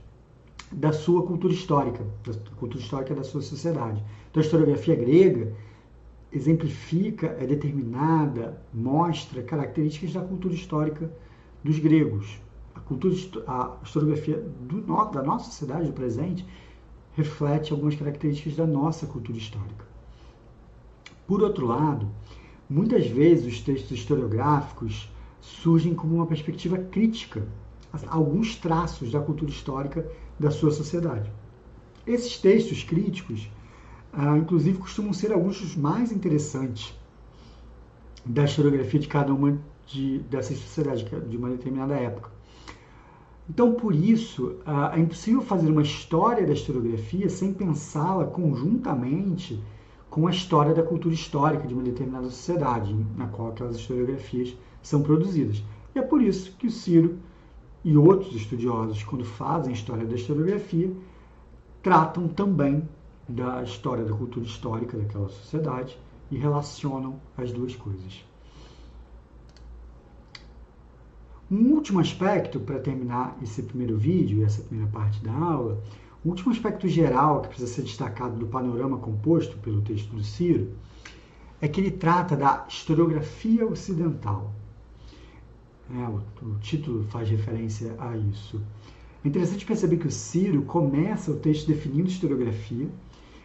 da 0.71 0.91
sua 0.91 1.23
cultura 1.23 1.53
histórica, 1.53 2.03
da 2.25 2.33
cultura 2.55 2.81
histórica 2.81 3.13
da 3.13 3.23
sua 3.23 3.41
sociedade. 3.41 4.03
Então, 4.29 4.41
a 4.41 4.45
historiografia 4.45 4.95
grega 4.95 5.53
exemplifica, 6.31 7.35
é 7.39 7.45
determinada, 7.45 8.61
mostra 8.73 9.43
características 9.43 10.13
da 10.13 10.21
cultura 10.21 10.53
histórica 10.53 11.11
dos 11.63 11.77
gregos. 11.79 12.39
A, 12.73 12.79
cultura, 12.79 13.15
a 13.47 13.77
historiografia 13.83 14.37
do, 14.61 14.81
da 14.81 15.21
nossa 15.21 15.45
sociedade, 15.45 15.87
do 15.87 15.93
presente, 15.93 16.45
reflete 17.13 17.73
algumas 17.73 17.95
características 17.95 18.55
da 18.55 18.65
nossa 18.65 19.05
cultura 19.05 19.37
histórica. 19.37 19.85
Por 21.27 21.43
outro 21.43 21.65
lado, 21.65 22.07
muitas 22.69 23.07
vezes 23.07 23.45
os 23.45 23.61
textos 23.61 23.91
historiográficos 23.91 25.11
surgem 25.41 25.93
como 25.93 26.15
uma 26.15 26.27
perspectiva 26.27 26.77
crítica 26.77 27.45
a 27.91 28.15
alguns 28.15 28.55
traços 28.55 29.11
da 29.11 29.19
cultura 29.19 29.51
histórica 29.51 30.09
da 30.39 30.49
sua 30.49 30.71
sociedade. 30.71 31.29
Esses 32.07 32.37
textos 32.37 32.83
críticos 32.83 33.49
ah, 34.13 34.37
inclusive 34.37 34.77
costumam 34.77 35.13
ser 35.13 35.31
alguns 35.31 35.59
dos 35.59 35.75
mais 35.75 36.11
interessantes 36.11 36.93
da 38.25 38.43
historiografia 38.43 38.99
de 38.99 39.07
cada 39.07 39.33
uma 39.33 39.57
de, 39.87 40.19
dessas 40.19 40.57
sociedades 40.57 41.05
de 41.29 41.37
uma 41.37 41.49
determinada 41.49 41.95
época. 41.95 42.29
Então, 43.49 43.73
por 43.73 43.93
isso, 43.93 44.57
ah, 44.65 44.93
é 44.95 44.99
impossível 44.99 45.41
fazer 45.41 45.69
uma 45.69 45.81
história 45.81 46.45
da 46.45 46.53
historiografia 46.53 47.29
sem 47.29 47.53
pensá-la 47.53 48.25
conjuntamente 48.25 49.61
com 50.09 50.27
a 50.27 50.31
história 50.31 50.73
da 50.73 50.83
cultura 50.83 51.13
histórica 51.13 51.67
de 51.67 51.73
uma 51.73 51.83
determinada 51.83 52.29
sociedade 52.29 52.93
na 53.17 53.27
qual 53.27 53.49
aquelas 53.49 53.77
historiografias 53.77 54.55
são 54.81 55.01
produzidas. 55.01 55.63
E 55.95 55.99
é 55.99 56.01
por 56.01 56.21
isso 56.21 56.55
que 56.57 56.67
o 56.67 56.71
Ciro 56.71 57.17
e 57.83 57.97
outros 57.97 58.35
estudiosos, 58.35 59.03
quando 59.03 59.23
fazem 59.23 59.73
história 59.73 60.05
da 60.05 60.15
historiografia, 60.15 60.91
tratam 61.81 62.27
também 62.27 62.87
da 63.31 63.63
história, 63.63 64.03
da 64.03 64.13
cultura 64.13 64.45
histórica 64.45 64.97
daquela 64.97 65.29
sociedade 65.29 65.97
e 66.29 66.37
relacionam 66.37 67.19
as 67.37 67.51
duas 67.51 67.75
coisas. 67.75 68.23
Um 71.49 71.73
último 71.73 71.99
aspecto, 71.99 72.59
para 72.61 72.79
terminar 72.79 73.37
esse 73.41 73.61
primeiro 73.63 73.97
vídeo 73.97 74.45
essa 74.45 74.61
primeira 74.61 74.89
parte 74.89 75.21
da 75.21 75.33
aula, 75.33 75.83
um 76.25 76.29
último 76.29 76.51
aspecto 76.51 76.87
geral 76.87 77.41
que 77.41 77.49
precisa 77.49 77.73
ser 77.73 77.81
destacado 77.81 78.37
do 78.37 78.47
panorama 78.47 78.97
composto 78.97 79.57
pelo 79.57 79.81
texto 79.81 80.15
do 80.15 80.23
Ciro 80.23 80.71
é 81.59 81.67
que 81.67 81.81
ele 81.81 81.91
trata 81.91 82.35
da 82.35 82.65
historiografia 82.69 83.65
ocidental. 83.65 84.53
É, 85.89 86.07
o, 86.07 86.47
o 86.47 86.59
título 86.59 87.03
faz 87.05 87.29
referência 87.29 87.95
a 87.99 88.15
isso. 88.15 88.61
É 89.23 89.27
interessante 89.27 89.65
perceber 89.65 89.97
que 89.97 90.07
o 90.07 90.11
Ciro 90.11 90.61
começa 90.63 91.31
o 91.31 91.35
texto 91.35 91.67
definindo 91.67 92.07
historiografia, 92.07 92.89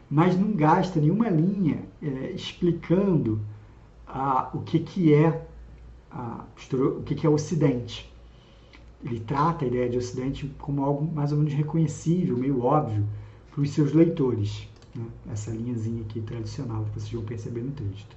mas 0.08 0.38
não 0.38 0.52
gasta 0.52 1.00
nenhuma 1.00 1.28
linha 1.28 1.82
é, 2.02 2.30
explicando 2.30 3.40
ah, 4.06 4.50
o 4.54 4.60
que, 4.60 4.78
que 4.78 5.12
é 5.12 5.46
o 6.72 7.02
que, 7.02 7.14
que 7.14 7.26
é 7.26 7.30
Ocidente. 7.30 8.10
Ele 9.04 9.20
trata 9.20 9.64
a 9.64 9.68
ideia 9.68 9.88
de 9.88 9.98
Ocidente 9.98 10.50
como 10.58 10.82
algo 10.82 11.14
mais 11.14 11.30
ou 11.30 11.38
menos 11.38 11.52
reconhecível, 11.52 12.36
meio 12.36 12.64
óbvio 12.64 13.04
para 13.50 13.60
os 13.60 13.70
seus 13.70 13.92
leitores. 13.92 14.66
Né? 14.94 15.04
Essa 15.30 15.50
linhazinha 15.50 16.02
aqui 16.02 16.20
tradicional 16.20 16.84
que 16.84 17.00
vocês 17.00 17.12
vão 17.12 17.22
perceber 17.22 17.60
no 17.60 17.72
texto. 17.72 18.16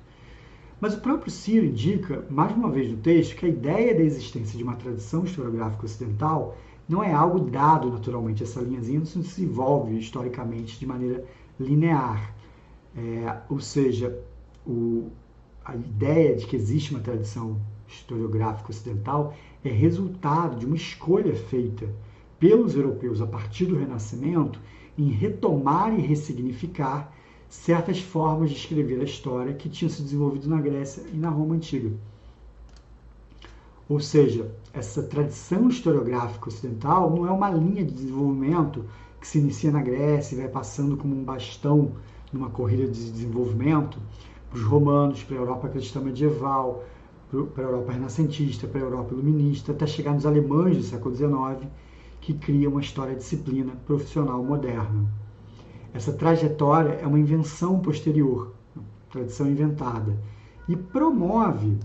Mas 0.79 0.93
o 0.93 1.01
próprio 1.01 1.29
Ciro 1.29 1.65
indica, 1.65 2.25
mais 2.29 2.55
uma 2.55 2.71
vez 2.71 2.89
no 2.89 2.97
texto, 2.97 3.35
que 3.35 3.45
a 3.45 3.49
ideia 3.49 3.93
da 3.93 4.01
existência 4.01 4.57
de 4.57 4.63
uma 4.63 4.75
tradição 4.77 5.25
historiográfica 5.25 5.85
ocidental 5.85 6.57
não 6.87 7.03
é 7.03 7.13
algo 7.13 7.39
dado 7.39 7.91
naturalmente. 7.91 8.43
Essa 8.43 8.61
linhazinha 8.61 8.99
não 8.99 9.05
se 9.05 9.19
desenvolve 9.19 9.99
historicamente 9.99 10.79
de 10.79 10.85
maneira 10.85 11.25
linear. 11.59 12.33
É, 12.95 13.37
ou 13.49 13.59
seja, 13.59 14.17
o, 14.65 15.09
a 15.63 15.75
ideia 15.75 16.35
de 16.35 16.45
que 16.45 16.55
existe 16.55 16.91
uma 16.91 16.99
tradição 16.99 17.59
historiográfica 17.87 18.71
ocidental 18.71 19.33
é 19.63 19.69
resultado 19.69 20.57
de 20.57 20.65
uma 20.65 20.75
escolha 20.75 21.35
feita 21.35 21.87
pelos 22.39 22.75
europeus 22.75 23.21
a 23.21 23.27
partir 23.27 23.65
do 23.65 23.77
Renascimento 23.77 24.59
em 24.97 25.09
retomar 25.09 25.97
e 25.97 26.01
ressignificar 26.01 27.13
certas 27.49 27.99
formas 27.99 28.51
de 28.51 28.57
escrever 28.57 29.01
a 29.01 29.03
história 29.03 29.53
que 29.53 29.69
tinham 29.69 29.89
se 29.89 30.01
desenvolvido 30.01 30.47
na 30.47 30.61
Grécia 30.61 31.03
e 31.11 31.17
na 31.17 31.29
Roma 31.29 31.55
antiga. 31.55 31.91
Ou 33.87 33.99
seja, 33.99 34.51
essa 34.71 35.01
tradição 35.01 35.67
historiográfica 35.67 36.47
ocidental 36.47 37.09
não 37.09 37.25
é 37.25 37.31
uma 37.31 37.49
linha 37.49 37.83
de 37.83 37.93
desenvolvimento 37.93 38.85
que 39.19 39.27
se 39.27 39.39
inicia 39.39 39.71
na 39.71 39.81
Grécia 39.81 40.35
e 40.35 40.39
vai 40.39 40.47
passando 40.47 40.95
como 40.95 41.15
um 41.15 41.23
bastão 41.23 41.93
numa 42.31 42.49
corrida 42.49 42.87
de 42.87 43.11
desenvolvimento 43.11 43.99
para 44.49 44.59
os 44.59 44.65
romanos, 44.65 45.23
para 45.23 45.35
a 45.35 45.39
Europa 45.39 45.69
cristã 45.69 45.99
medieval, 45.99 46.83
para 47.53 47.63
a 47.63 47.67
Europa 47.67 47.91
renascentista, 47.91 48.67
para 48.67 48.81
a 48.81 48.83
Europa 48.83 49.13
iluminista, 49.13 49.71
até 49.71 49.85
chegar 49.85 50.13
nos 50.13 50.25
alemães 50.25 50.77
do 50.77 50.83
século 50.83 51.15
XIX, 51.15 51.69
que 52.21 52.33
criam 52.33 52.71
uma 52.71 52.81
história-disciplina 52.81 53.73
profissional 53.85 54.43
moderna. 54.43 55.07
Essa 55.93 56.13
trajetória 56.13 56.93
é 57.01 57.07
uma 57.07 57.19
invenção 57.19 57.79
posterior, 57.79 58.53
tradição 59.11 59.49
inventada, 59.49 60.17
e 60.67 60.75
promove, 60.75 61.77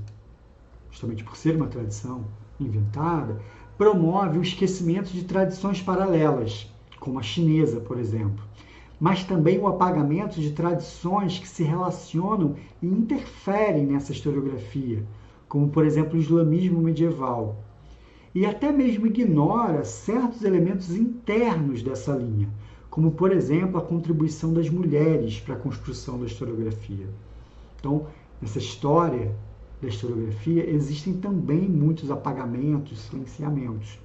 justamente 0.91 1.25
por 1.25 1.37
ser 1.37 1.57
uma 1.57 1.67
tradição 1.67 2.25
inventada, 2.61 3.41
promove 3.77 4.39
o 4.39 4.43
esquecimento 4.43 5.11
de 5.11 5.25
tradições 5.25 5.81
paralelas, 5.81 6.71
como 7.05 7.19
a 7.19 7.23
chinesa, 7.23 7.81
por 7.81 7.99
exemplo, 7.99 8.43
mas 8.99 9.25
também 9.25 9.59
o 9.59 9.67
apagamento 9.67 10.41
de 10.41 10.53
tradições 10.53 11.39
que 11.39 11.47
se 11.47 11.63
relacionam 11.63 12.57
e 12.83 12.87
interferem 12.87 13.85
nessa 13.85 14.11
historiografia, 14.11 15.05
como 15.47 15.69
por 15.69 15.85
exemplo 15.85 16.17
o 16.17 16.19
islamismo 16.19 16.81
medieval. 16.81 17.57
E 18.35 18.47
até 18.47 18.73
mesmo 18.73 19.07
ignora 19.07 19.85
certos 19.85 20.43
elementos 20.43 20.97
internos 20.97 21.83
dessa 21.83 22.17
linha, 22.17 22.49
como 22.89 23.11
por 23.11 23.33
exemplo 23.33 23.77
a 23.77 23.83
contribuição 23.83 24.55
das 24.55 24.71
mulheres 24.71 25.39
para 25.39 25.57
a 25.57 25.59
construção 25.59 26.19
da 26.19 26.25
historiografia. 26.25 27.07
Então, 27.79 28.07
nessa 28.41 28.59
história 28.59 29.31
da 29.83 29.89
historiografia 29.89 30.67
existem 30.71 31.13
também 31.13 31.69
muitos 31.69 32.11
apagamentos, 32.11 32.99
silenciamentos. 32.99 33.99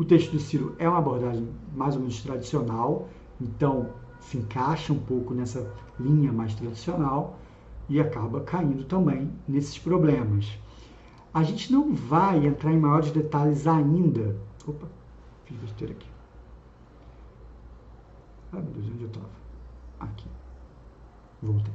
O 0.00 0.04
texto 0.06 0.32
do 0.32 0.40
Ciro 0.40 0.74
é 0.78 0.88
uma 0.88 0.96
abordagem 0.96 1.46
mais 1.76 1.94
ou 1.94 2.00
menos 2.00 2.22
tradicional, 2.22 3.06
então 3.38 3.90
se 4.18 4.38
encaixa 4.38 4.94
um 4.94 4.98
pouco 4.98 5.34
nessa 5.34 5.70
linha 5.98 6.32
mais 6.32 6.54
tradicional 6.54 7.38
e 7.86 8.00
acaba 8.00 8.40
caindo 8.40 8.84
também 8.84 9.30
nesses 9.46 9.78
problemas. 9.78 10.58
A 11.34 11.42
gente 11.42 11.70
não 11.70 11.94
vai 11.94 12.46
entrar 12.46 12.72
em 12.72 12.78
maiores 12.78 13.10
detalhes 13.12 13.66
ainda. 13.66 14.34
Opa, 14.66 14.88
fiz 15.44 15.58
besteira 15.58 15.92
aqui. 15.92 16.08
Ai 18.54 18.62
meu 18.62 18.72
Deus, 18.72 18.86
onde 18.86 19.02
eu 19.02 19.08
estava? 19.08 19.28
Aqui. 20.00 20.26
Voltei. 21.42 21.74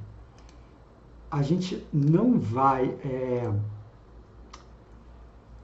A 1.29 1.43
gente 1.43 1.85
não 1.93 2.39
vai. 2.39 2.85
É 3.03 3.53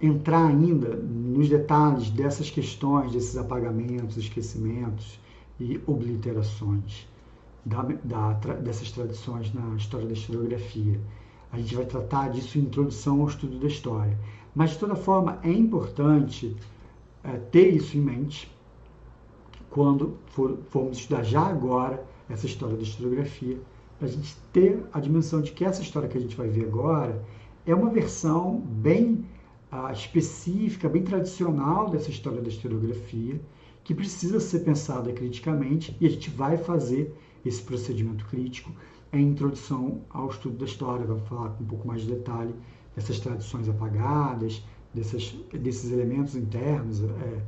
entrar 0.02 0.48
ainda 0.48 0.96
nos 0.96 1.48
detalhes 1.48 2.10
dessas 2.10 2.50
questões, 2.50 3.12
desses 3.12 3.38
apagamentos, 3.38 4.18
esquecimentos 4.18 5.20
e 5.60 5.80
obliterações 5.86 7.08
da, 7.64 7.84
da, 8.04 8.34
dessas 8.34 8.92
tradições 8.92 9.54
na 9.54 9.76
história 9.76 10.08
da 10.08 10.14
historiografia. 10.14 11.00
A 11.52 11.58
gente 11.58 11.76
vai 11.76 11.86
tratar 11.86 12.30
disso 12.30 12.58
em 12.58 12.62
introdução 12.62 13.22
ao 13.22 13.28
estudo 13.28 13.60
da 13.60 13.68
história. 13.68 14.18
Mas, 14.56 14.72
de 14.72 14.80
toda 14.80 14.96
forma, 14.96 15.40
é 15.44 15.52
importante 15.52 16.56
é, 17.24 17.38
ter 17.38 17.74
isso 17.76 17.98
em 17.98 18.02
mente 18.02 18.52
quando 19.70 20.18
for, 20.28 20.58
formos 20.70 20.98
estudar 20.98 21.24
já 21.24 21.42
agora 21.42 22.04
essa 22.30 22.46
história 22.46 22.76
da 22.76 22.84
historiografia, 22.84 23.58
para 23.98 24.08
a 24.08 24.12
gente 24.12 24.36
ter 24.52 24.84
a 24.92 25.00
dimensão 25.00 25.42
de 25.42 25.52
que 25.52 25.64
essa 25.64 25.82
história 25.82 26.10
que 26.10 26.18
a 26.18 26.22
gente 26.22 26.36
vai 26.36 26.48
ver 26.48 26.66
agora 26.66 27.24
é 27.66 27.76
uma 27.76 27.90
versão 27.90 28.60
bem 28.60 29.26
específica, 29.94 30.90
bem 30.90 31.04
tradicional 31.04 31.90
dessa 31.90 32.10
história 32.10 32.42
da 32.42 32.50
historiografia, 32.50 33.40
que 33.84 33.96
precisa 33.96 34.40
ser 34.40 34.60
pensada 34.60 35.12
criticamente 35.14 35.96
e 36.00 36.06
a 36.06 36.10
gente 36.10 36.30
vai 36.30 36.58
fazer 36.58 37.16
esse 37.46 37.62
procedimento 37.64 38.26
crítico 38.26 38.72
em 39.14 39.28
introdução 39.30 40.02
ao 40.10 40.30
estudo 40.30 40.58
da 40.58 40.66
história, 40.66 41.06
vai 41.06 41.20
falar 41.22 41.50
com 41.50 41.64
um 41.64 41.68
pouco 41.68 41.88
mais 41.88 42.02
de 42.02 42.08
detalhe 42.08 42.54
dessas 42.96 43.20
tradições 43.20 43.68
apagadas, 43.68 44.64
dessas, 44.94 45.32
desses 45.54 45.92
elementos 45.92 46.36
internos 46.36 47.04
é, 47.04 47.44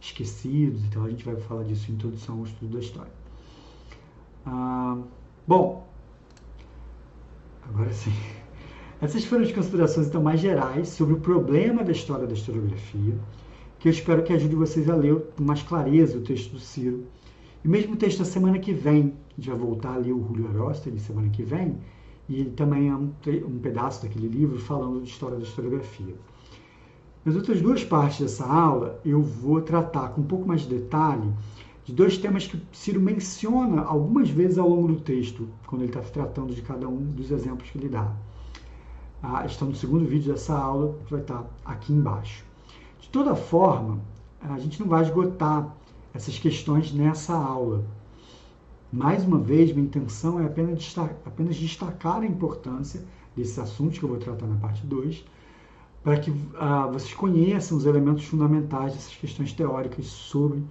esquecidos, 0.00 0.84
então 0.84 1.04
a 1.04 1.10
gente 1.10 1.24
vai 1.24 1.36
falar 1.36 1.64
disso 1.64 1.90
em 1.90 1.94
introdução 1.94 2.38
ao 2.38 2.44
estudo 2.44 2.72
da 2.72 2.80
história. 2.80 3.12
Ah, 4.44 4.98
bom, 5.46 5.86
agora 7.62 7.92
sim. 7.92 8.12
Essas 9.02 9.24
foram 9.24 9.42
as 9.42 9.50
considerações 9.50 10.06
então 10.06 10.22
mais 10.22 10.38
gerais 10.38 10.86
sobre 10.90 11.14
o 11.14 11.18
problema 11.18 11.82
da 11.82 11.90
história 11.90 12.24
da 12.24 12.34
historiografia, 12.34 13.18
que 13.80 13.88
eu 13.88 13.90
espero 13.90 14.22
que 14.22 14.32
ajude 14.32 14.54
vocês 14.54 14.88
a 14.88 14.94
ler 14.94 15.20
com 15.36 15.42
mais 15.42 15.60
clareza 15.60 16.18
o 16.18 16.20
texto 16.20 16.52
do 16.52 16.60
Ciro. 16.60 17.02
E 17.64 17.68
mesmo 17.68 17.94
o 17.94 17.96
texto 17.96 18.20
da 18.20 18.24
semana 18.24 18.60
que 18.60 18.72
vem, 18.72 19.12
vai 19.36 19.56
voltar 19.56 19.94
a 19.94 19.96
ler 19.96 20.12
o 20.12 20.24
Julio 20.24 20.46
Aróstegui 20.50 21.00
semana 21.00 21.28
que 21.30 21.42
vem, 21.42 21.78
e 22.28 22.42
ele 22.42 22.50
também 22.50 22.90
é 22.90 22.94
um, 22.94 23.12
um 23.44 23.58
pedaço 23.58 24.02
daquele 24.02 24.28
livro 24.28 24.56
falando 24.60 25.02
de 25.02 25.10
história 25.10 25.36
da 25.36 25.42
historiografia. 25.42 26.14
Nas 27.24 27.34
outras 27.34 27.60
duas 27.60 27.82
partes 27.82 28.20
dessa 28.20 28.46
aula, 28.46 29.00
eu 29.04 29.20
vou 29.20 29.60
tratar 29.62 30.10
com 30.10 30.20
um 30.20 30.26
pouco 30.26 30.46
mais 30.46 30.60
de 30.60 30.68
detalhe 30.68 31.28
de 31.84 31.92
dois 31.92 32.18
temas 32.18 32.46
que 32.46 32.62
Ciro 32.70 33.00
menciona 33.00 33.82
algumas 33.82 34.30
vezes 34.30 34.58
ao 34.58 34.68
longo 34.68 34.86
do 34.86 35.00
texto, 35.00 35.48
quando 35.66 35.82
ele 35.82 35.90
está 35.90 36.02
tratando 36.02 36.54
de 36.54 36.62
cada 36.62 36.88
um 36.88 36.98
dos 36.98 37.32
exemplos 37.32 37.68
que 37.68 37.78
ele 37.78 37.88
dá 37.88 38.14
ah, 39.22 39.46
estão 39.46 39.68
no 39.68 39.74
segundo 39.74 40.04
vídeo 40.04 40.32
dessa 40.32 40.56
aula, 40.56 40.98
que 41.06 41.12
vai 41.12 41.20
estar 41.20 41.44
aqui 41.64 41.92
embaixo. 41.92 42.44
De 43.00 43.08
toda 43.08 43.36
forma, 43.36 44.00
a 44.40 44.58
gente 44.58 44.80
não 44.80 44.88
vai 44.88 45.02
esgotar 45.02 45.72
essas 46.12 46.38
questões 46.38 46.92
nessa 46.92 47.34
aula. 47.34 47.84
Mais 48.92 49.24
uma 49.24 49.38
vez, 49.38 49.72
minha 49.72 49.86
intenção 49.86 50.40
é 50.40 50.44
apenas 50.44 50.76
destacar, 50.78 51.16
apenas 51.24 51.56
destacar 51.56 52.20
a 52.20 52.26
importância 52.26 53.02
desses 53.36 53.58
assuntos 53.58 53.98
que 53.98 54.04
eu 54.04 54.08
vou 54.08 54.18
tratar 54.18 54.46
na 54.46 54.56
parte 54.56 54.84
2, 54.86 55.24
para 56.02 56.18
que 56.18 56.34
ah, 56.58 56.88
vocês 56.88 57.14
conheçam 57.14 57.78
os 57.78 57.86
elementos 57.86 58.24
fundamentais 58.24 58.92
dessas 58.92 59.14
questões 59.14 59.52
teóricas 59.52 60.06
sobre 60.06 60.62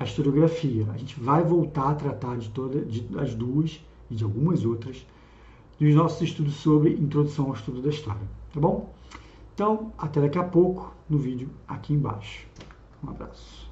a 0.00 0.04
historiografia. 0.04 0.86
A 0.92 0.96
gente 0.96 1.20
vai 1.20 1.44
voltar 1.44 1.90
a 1.90 1.94
tratar 1.94 2.38
de 2.38 2.48
todas 2.50 2.84
as 3.18 3.34
duas 3.34 3.80
e 4.10 4.14
de 4.14 4.24
algumas 4.24 4.64
outras 4.64 5.04
dos 5.78 5.94
nossos 5.94 6.22
estudos 6.22 6.54
sobre 6.56 6.94
introdução 6.94 7.46
ao 7.46 7.54
estudo 7.54 7.80
da 7.80 7.90
história, 7.90 8.22
tá 8.52 8.60
bom? 8.60 8.92
Então, 9.54 9.92
até 9.98 10.20
daqui 10.20 10.38
a 10.38 10.44
pouco 10.44 10.94
no 11.08 11.18
vídeo 11.18 11.48
aqui 11.66 11.92
embaixo. 11.92 12.46
Um 13.02 13.10
abraço. 13.10 13.67